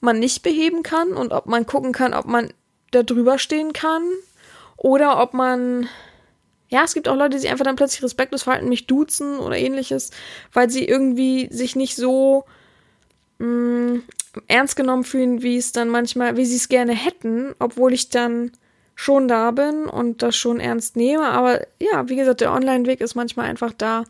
[0.00, 2.52] man nicht beheben kann und ob man gucken kann, ob man
[2.90, 4.02] da drüber stehen kann
[4.76, 5.88] oder ob man,
[6.68, 9.58] ja, es gibt auch Leute, die sich einfach dann plötzlich respektlos verhalten, mich duzen oder
[9.58, 10.10] ähnliches,
[10.52, 12.44] weil sie irgendwie sich nicht so
[13.38, 14.02] mh, mm,
[14.48, 18.52] ernst genommen fühlen, wie es dann manchmal, wie sie es gerne hätten, obwohl ich dann
[18.94, 21.26] schon da bin und das schon ernst nehme.
[21.26, 24.04] Aber ja, wie gesagt, der Online-Weg ist manchmal einfach da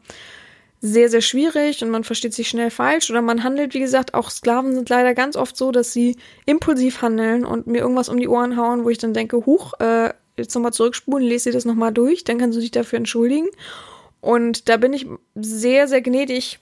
[0.80, 4.28] sehr, sehr schwierig und man versteht sich schnell falsch oder man handelt, wie gesagt, auch
[4.28, 8.28] Sklaven sind leider ganz oft so, dass sie impulsiv handeln und mir irgendwas um die
[8.28, 11.93] Ohren hauen, wo ich dann denke, huch, äh, jetzt nochmal zurückspulen, lese dir das nochmal
[11.93, 13.49] durch, dann kannst du dich dafür entschuldigen.
[14.20, 16.59] Und da bin ich sehr, sehr gnädig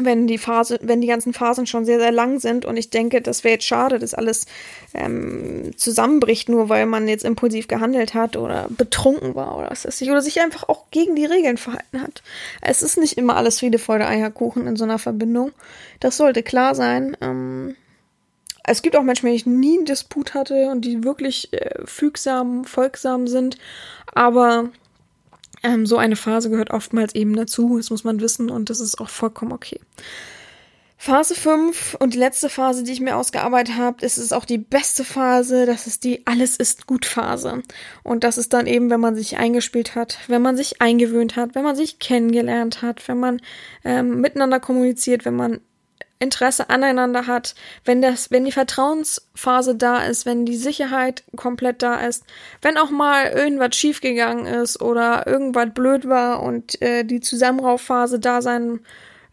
[0.00, 3.20] wenn die Phase, wenn die ganzen Phasen schon sehr, sehr lang sind und ich denke,
[3.20, 4.46] das wäre jetzt schade, dass alles
[4.94, 10.00] ähm, zusammenbricht, nur weil man jetzt impulsiv gehandelt hat oder betrunken war oder was weiß
[10.00, 12.22] ich, oder sich einfach auch gegen die Regeln verhalten hat.
[12.60, 15.52] Es ist nicht immer alles Friede, Freude, Eierkuchen in so einer Verbindung.
[16.00, 17.16] Das sollte klar sein.
[17.20, 17.76] Ähm,
[18.66, 21.84] es gibt auch Menschen, mit denen ich nie einen Disput hatte und die wirklich äh,
[21.84, 23.58] fügsam, folgsam sind,
[24.14, 24.70] aber
[25.64, 29.00] ähm, so eine Phase gehört oftmals eben dazu, das muss man wissen und das ist
[29.00, 29.80] auch vollkommen okay.
[30.96, 35.04] Phase 5 und die letzte Phase, die ich mir ausgearbeitet habe, ist auch die beste
[35.04, 37.62] Phase, das ist die Alles ist gut Phase.
[38.02, 41.54] Und das ist dann eben, wenn man sich eingespielt hat, wenn man sich eingewöhnt hat,
[41.54, 43.42] wenn man sich kennengelernt hat, wenn man
[43.84, 45.60] ähm, miteinander kommuniziert, wenn man
[46.18, 47.54] Interesse aneinander hat,
[47.84, 52.24] wenn das, wenn die Vertrauensphase da ist, wenn die Sicherheit komplett da ist,
[52.62, 58.42] wenn auch mal irgendwas schiefgegangen ist oder irgendwas blöd war und äh, die Zusammenraufphase da
[58.42, 58.80] sein,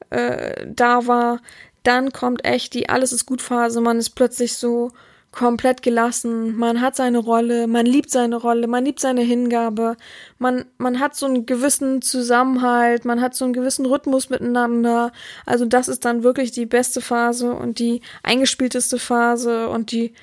[0.09, 1.39] äh, da war,
[1.83, 4.91] dann kommt echt die Alles ist gut Phase, man ist plötzlich so,
[5.31, 9.95] komplett gelassen, man hat seine Rolle, man liebt seine Rolle, man liebt seine Hingabe,
[10.37, 15.13] man, man hat so einen gewissen Zusammenhalt, man hat so einen gewissen Rhythmus miteinander.
[15.45, 20.13] Also das ist dann wirklich die beste Phase und die eingespielteste Phase und die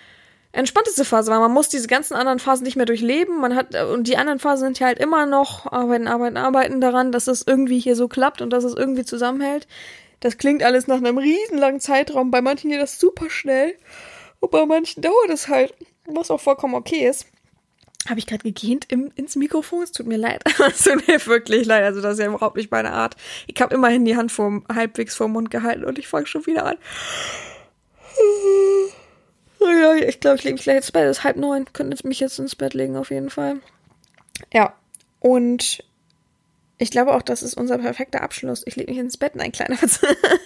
[0.52, 3.40] entspannteste Phase, weil man muss diese ganzen anderen Phasen nicht mehr durchleben.
[3.40, 7.12] Man hat, und die anderen Phasen sind ja halt immer noch arbeiten, arbeiten, arbeiten daran,
[7.12, 9.66] dass es irgendwie hier so klappt und dass es irgendwie zusammenhält.
[10.20, 12.30] Das klingt alles nach einem riesenlangen Zeitraum.
[12.30, 13.74] Bei manchen geht das super schnell.
[14.40, 15.74] Und bei manchen dauert es halt,
[16.06, 17.26] was auch vollkommen okay ist.
[18.08, 19.82] Habe ich gerade gegähnt im, ins Mikrofon?
[19.82, 20.42] Es tut mir leid.
[20.66, 21.84] Es tut mir wirklich leid.
[21.84, 23.16] Also das ist ja überhaupt nicht meine Art.
[23.46, 26.46] Ich habe immerhin die Hand vor, halbwegs vor dem Mund gehalten und ich fange schon
[26.46, 26.76] wieder an.
[30.06, 31.04] Ich glaube, ich lege mich gleich ins Bett.
[31.04, 31.66] Es ist halb neun.
[31.72, 33.60] Könnte mich jetzt ins Bett legen, auf jeden Fall.
[34.52, 34.74] Ja,
[35.20, 35.84] und
[36.78, 38.62] ich glaube auch, das ist unser perfekter Abschluss.
[38.64, 40.00] Ich lege mich ins Bett, nein, kleiner Witz.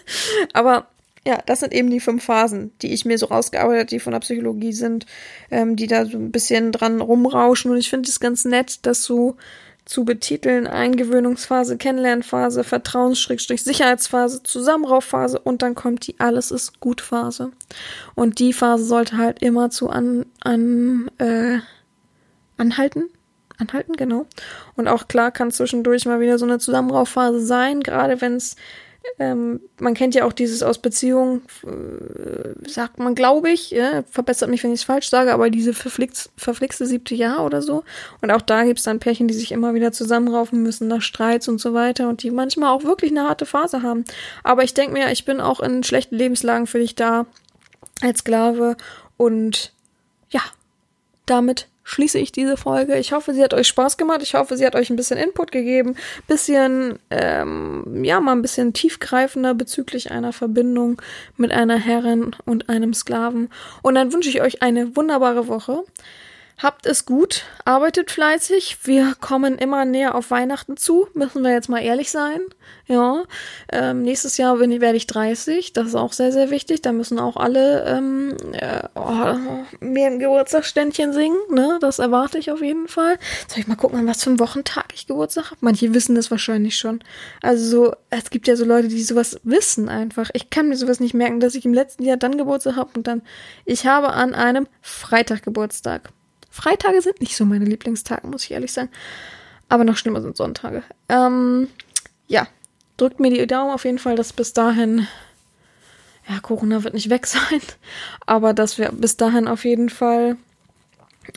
[0.54, 0.88] Aber
[1.26, 4.20] ja, das sind eben die fünf Phasen, die ich mir so rausgearbeitet, die von der
[4.20, 5.06] Psychologie sind,
[5.50, 7.70] ähm, die da so ein bisschen dran rumrauschen.
[7.70, 9.36] Und ich finde es ganz nett, das so
[9.84, 10.66] zu betiteln.
[10.66, 17.52] Eingewöhnungsphase, Kennenlernphase, Vertrauens-Sicherheitsphase, Zusammenraufphase und dann kommt die Alles ist gut Phase.
[18.14, 21.58] Und die Phase sollte halt immer zu an, an äh,
[22.56, 23.10] anhalten,
[23.58, 24.26] anhalten, genau.
[24.76, 28.56] Und auch klar kann zwischendurch mal wieder so eine Zusammenraufphase sein, gerade wenn es
[29.18, 34.48] ähm, man kennt ja auch dieses aus Beziehungen, äh, sagt man, glaube ich, ja, verbessert
[34.48, 37.84] mich, wenn ich es falsch sage, aber diese verflixt, verflixte siebte Jahr oder so.
[38.20, 41.48] Und auch da gibt es dann Pärchen, die sich immer wieder zusammenraufen müssen nach Streits
[41.48, 44.04] und so weiter und die manchmal auch wirklich eine harte Phase haben.
[44.44, 47.26] Aber ich denke mir, ich bin auch in schlechten Lebenslagen für dich da
[48.00, 48.76] als Sklave
[49.16, 49.72] und
[50.30, 50.42] ja,
[51.26, 52.96] damit schließe ich diese Folge.
[52.98, 54.20] Ich hoffe, sie hat euch Spaß gemacht.
[54.22, 55.96] Ich hoffe, sie hat euch ein bisschen Input gegeben.
[56.26, 61.00] Bisschen, ähm, ja, mal ein bisschen tiefgreifender bezüglich einer Verbindung
[61.36, 63.48] mit einer Herrin und einem Sklaven.
[63.82, 65.84] Und dann wünsche ich euch eine wunderbare Woche.
[66.62, 68.78] Habt es gut, arbeitet fleißig.
[68.84, 72.40] Wir kommen immer näher auf Weihnachten zu, müssen wir jetzt mal ehrlich sein.
[72.86, 73.24] Ja,
[73.72, 76.80] ähm, nächstes Jahr bin, werde ich 30, das ist auch sehr, sehr wichtig.
[76.80, 79.34] Da müssen auch alle ähm, äh, oh,
[79.80, 81.78] mir ein Geburtstagsständchen singen, ne?
[81.80, 83.18] Das erwarte ich auf jeden Fall.
[83.48, 85.56] Soll ich mal gucken, an was für einen Wochentag ich Geburtstag habe?
[85.62, 87.02] Manche wissen das wahrscheinlich schon.
[87.40, 90.30] Also so, es gibt ja so Leute, die sowas wissen einfach.
[90.32, 93.08] Ich kann mir sowas nicht merken, dass ich im letzten Jahr dann Geburtstag habe und
[93.08, 93.22] dann,
[93.64, 96.12] ich habe an einem Freitag Geburtstag.
[96.52, 98.90] Freitage sind nicht so meine Lieblingstage, muss ich ehrlich sagen.
[99.70, 100.82] Aber noch schlimmer sind Sonntage.
[101.08, 101.68] Ähm,
[102.28, 102.46] ja,
[102.98, 105.08] drückt mir die Daumen auf jeden Fall, dass bis dahin,
[106.28, 107.62] ja, Corona wird nicht weg sein,
[108.26, 110.36] aber dass wir bis dahin auf jeden Fall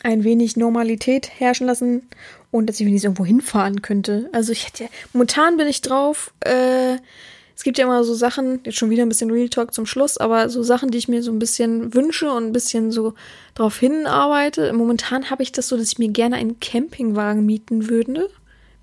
[0.04, 2.10] ein wenig Normalität herrschen lassen
[2.52, 4.30] und dass ich wenigstens irgendwo hinfahren könnte.
[4.34, 6.98] Also ich hätte, momentan bin ich drauf, äh,
[7.56, 10.18] es gibt ja immer so Sachen, jetzt schon wieder ein bisschen Real Talk zum Schluss,
[10.18, 13.14] aber so Sachen, die ich mir so ein bisschen wünsche und ein bisschen so
[13.54, 14.74] drauf hinarbeite.
[14.74, 18.30] Momentan habe ich das so, dass ich mir gerne einen Campingwagen mieten würde.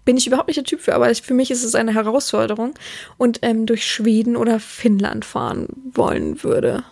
[0.04, 2.74] Bin ich überhaupt nicht der Typ für, aber für mich ist es eine Herausforderung
[3.18, 6.82] und ähm, durch Schweden oder Finnland fahren wollen würde.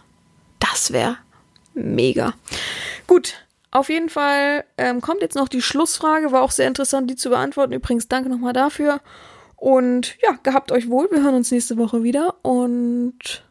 [0.60, 1.16] Das wäre
[1.74, 2.34] mega.
[3.06, 3.34] Gut,
[3.70, 7.30] auf jeden Fall ähm, kommt jetzt noch die Schlussfrage, war auch sehr interessant, die zu
[7.30, 7.72] beantworten.
[7.72, 9.00] Übrigens, danke nochmal dafür.
[9.60, 11.10] Und ja, gehabt euch wohl.
[11.10, 12.34] Wir hören uns nächste Woche wieder.
[12.42, 13.44] Und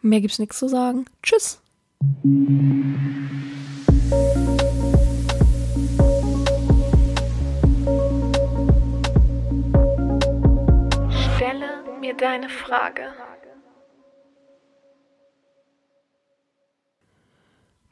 [0.00, 1.06] mehr gibt's nichts zu sagen.
[1.22, 1.60] Tschüss.
[11.36, 13.12] Stelle mir deine Frage.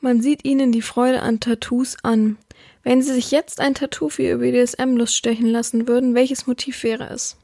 [0.00, 2.36] Man sieht ihnen die Freude an Tattoos an.
[2.82, 7.10] Wenn sie sich jetzt ein Tattoo für ihr BDSM-Lust stechen lassen würden, welches Motiv wäre
[7.10, 7.36] es?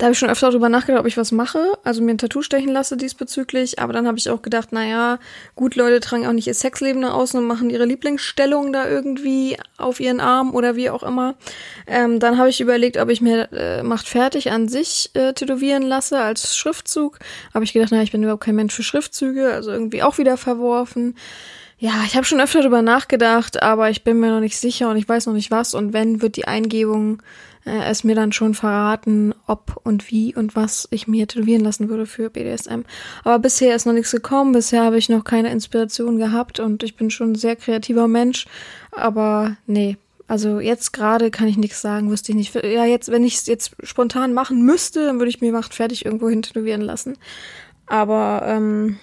[0.00, 2.40] Da habe ich schon öfter darüber nachgedacht, ob ich was mache, also mir ein Tattoo
[2.40, 3.80] stechen lasse diesbezüglich.
[3.80, 5.18] Aber dann habe ich auch gedacht, naja,
[5.56, 9.58] gut, Leute tragen auch nicht ihr Sexleben nach außen und machen ihre Lieblingsstellung da irgendwie
[9.76, 11.34] auf ihren Arm oder wie auch immer.
[11.86, 15.82] Ähm, dann habe ich überlegt, ob ich mir äh, Macht fertig an sich äh, tätowieren
[15.82, 17.18] lasse als Schriftzug.
[17.52, 20.38] Habe ich gedacht, naja, ich bin überhaupt kein Mensch für Schriftzüge, also irgendwie auch wieder
[20.38, 21.14] verworfen.
[21.76, 24.96] Ja, ich habe schon öfter darüber nachgedacht, aber ich bin mir noch nicht sicher und
[24.96, 25.74] ich weiß noch nicht was.
[25.74, 27.22] Und wenn, wird die Eingebung
[27.64, 31.88] äh, es mir dann schon verraten, ob und wie und was ich mir tätowieren lassen
[31.88, 32.82] würde für BDSM.
[33.24, 36.96] Aber bisher ist noch nichts gekommen, bisher habe ich noch keine Inspiration gehabt und ich
[36.96, 38.46] bin schon ein sehr kreativer Mensch.
[38.92, 39.96] Aber nee,
[40.26, 42.54] also jetzt gerade kann ich nichts sagen, wüsste ich nicht.
[42.54, 46.04] Ja, jetzt, wenn ich es jetzt spontan machen müsste, dann würde ich mir Macht fertig
[46.04, 47.18] irgendwo hin tätowieren lassen.
[47.86, 48.98] Aber ähm,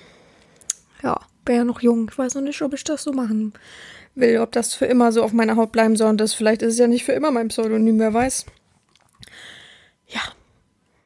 [1.03, 2.09] ja, wäre ja noch jung.
[2.09, 3.53] Ich weiß noch nicht, ob ich das so machen
[4.17, 6.73] will, ob das für immer so auf meiner Haut bleiben soll und das vielleicht ist
[6.73, 8.45] es ja nicht für immer mein Pseudonym, wer weiß.
[10.07, 10.21] Ja,